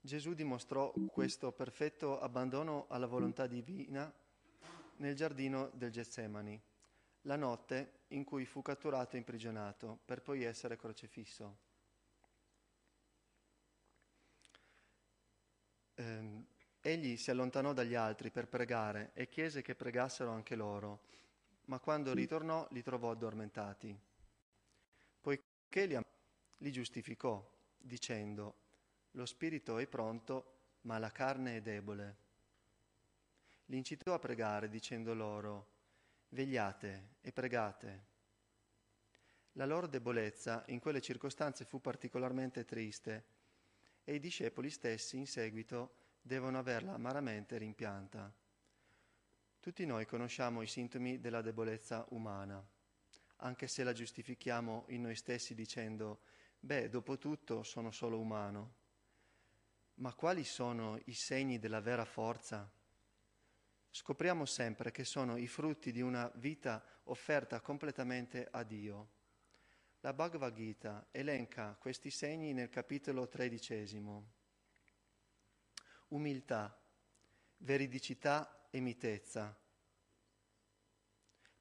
[0.00, 4.08] Gesù dimostrò questo perfetto abbandono alla volontà divina
[4.98, 6.62] nel giardino del Getsemani
[7.22, 11.58] la notte in cui fu catturato e imprigionato per poi essere crocifisso.
[15.96, 16.50] Eh,
[16.82, 21.00] egli si allontanò dagli altri per pregare e chiese che pregassero anche loro,
[21.66, 23.96] ma quando ritornò li trovò addormentati.
[25.20, 26.04] Poiché li, am-
[26.58, 28.54] li giustificò, dicendo,
[29.12, 32.16] lo spirito è pronto, ma la carne è debole.
[33.66, 35.68] Li incitò a pregare, dicendo loro,
[36.30, 38.10] vegliate e pregate.
[39.52, 43.24] La loro debolezza in quelle circostanze fu particolarmente triste
[44.02, 48.32] e i discepoli stessi in seguito devono averla amaramente rimpianta.
[49.60, 52.64] Tutti noi conosciamo i sintomi della debolezza umana,
[53.36, 56.20] anche se la giustifichiamo in noi stessi dicendo,
[56.60, 58.74] beh, dopo tutto sono solo umano.
[59.96, 62.70] Ma quali sono i segni della vera forza?
[63.94, 69.08] scopriamo sempre che sono i frutti di una vita offerta completamente a Dio.
[70.00, 74.40] La Bhagavad Gita elenca questi segni nel capitolo tredicesimo.
[76.12, 76.78] Umiltà,
[77.58, 79.58] veridicità e mitezza,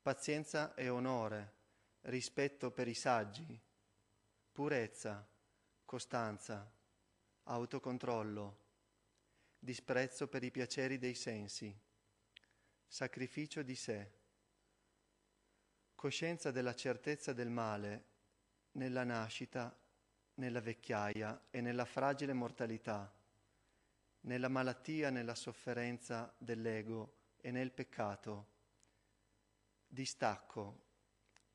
[0.02, 1.54] pazienza e onore,
[2.02, 3.58] rispetto per i saggi,
[4.52, 5.26] purezza,
[5.86, 6.70] costanza,
[7.44, 8.60] autocontrollo,
[9.58, 11.74] disprezzo per i piaceri dei sensi
[12.86, 14.12] sacrificio di sé,
[15.96, 18.06] coscienza della certezza del male
[18.72, 19.74] nella nascita,
[20.34, 23.20] nella vecchiaia e nella fragile mortalità,
[24.22, 28.50] nella malattia, nella sofferenza dell'ego e nel peccato,
[29.88, 30.90] distacco,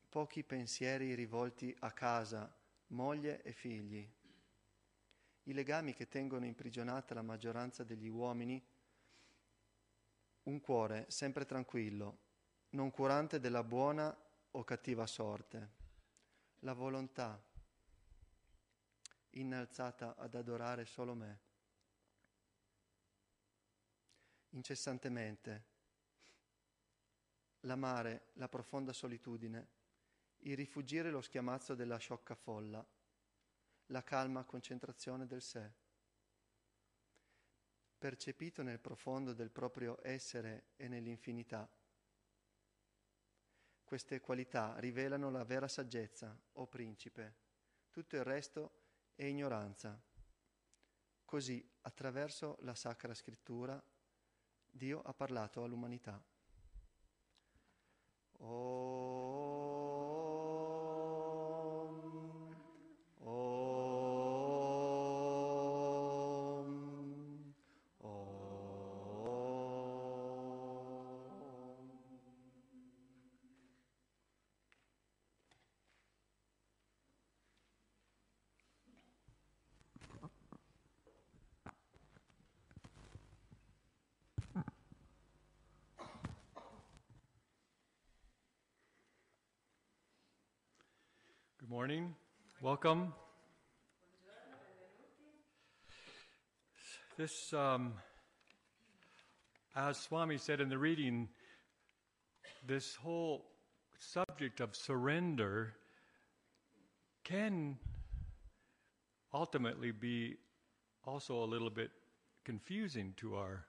[0.09, 2.53] pochi pensieri rivolti a casa,
[2.87, 4.09] moglie e figli.
[5.43, 8.61] I legami che tengono imprigionata la maggioranza degli uomini
[10.43, 12.19] un cuore sempre tranquillo,
[12.69, 14.15] non curante della buona
[14.51, 15.71] o cattiva sorte,
[16.59, 17.41] la volontà
[19.31, 21.39] innalzata ad adorare solo me,
[24.49, 25.65] incessantemente,
[27.61, 29.67] l'amare la profonda solitudine,
[30.39, 32.85] il rifugire lo schiamazzo della sciocca folla,
[33.87, 35.85] la calma concentrazione del sé
[37.97, 41.67] percepito nel profondo del proprio essere e nell'infinità.
[43.83, 47.35] Queste qualità rivelano la vera saggezza, o oh principe,
[47.89, 48.81] tutto il resto
[49.15, 49.99] è ignoranza.
[51.25, 53.81] Così, attraverso la Sacra Scrittura,
[54.77, 56.23] Dio ha parlato all'umanità.
[58.39, 59.16] Oh.
[91.67, 92.15] Good morning.
[92.61, 93.13] Welcome.
[97.17, 97.95] This, um,
[99.75, 101.27] as Swami said in the reading,
[102.65, 103.47] this whole
[103.99, 105.73] subject of surrender
[107.25, 107.77] can
[109.33, 110.37] ultimately be
[111.05, 111.91] also a little bit
[112.45, 113.65] confusing to our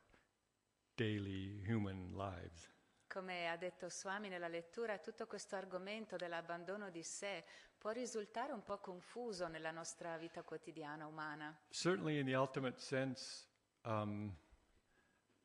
[0.96, 2.68] daily human lives.
[3.08, 7.42] Come ha detto Swami nella lettura, tutto questo argomento dell'abbandono di sé
[7.78, 11.58] può risultare un po' confuso nella nostra vita quotidiana umana.
[11.70, 13.46] Certainly, in the ultimate sense,
[13.84, 14.36] um,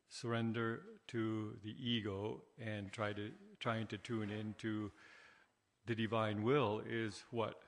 [0.06, 4.92] surrender to the ego and try to trying to tune into
[5.86, 7.62] the divine will is what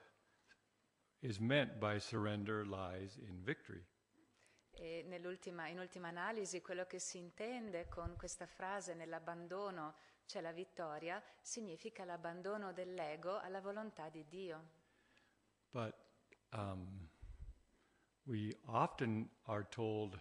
[1.23, 3.83] is meant by surrender lies in victory.
[4.79, 9.95] In ultima analisi, quello che si intende con questa frase nell'abbandono
[10.27, 14.75] c'è la vittoria, significa l'abbandono dell'ego alla volontà di Dio.
[15.71, 15.95] But
[16.53, 17.09] um,
[18.25, 20.19] we often are told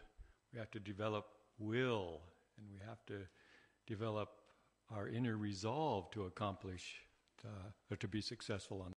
[0.54, 1.26] we have to develop
[1.58, 2.22] will
[2.58, 3.28] and we have to
[3.86, 4.42] develop
[4.90, 7.06] our inner resolve to accomplish
[7.44, 8.95] uh, or to be successful on.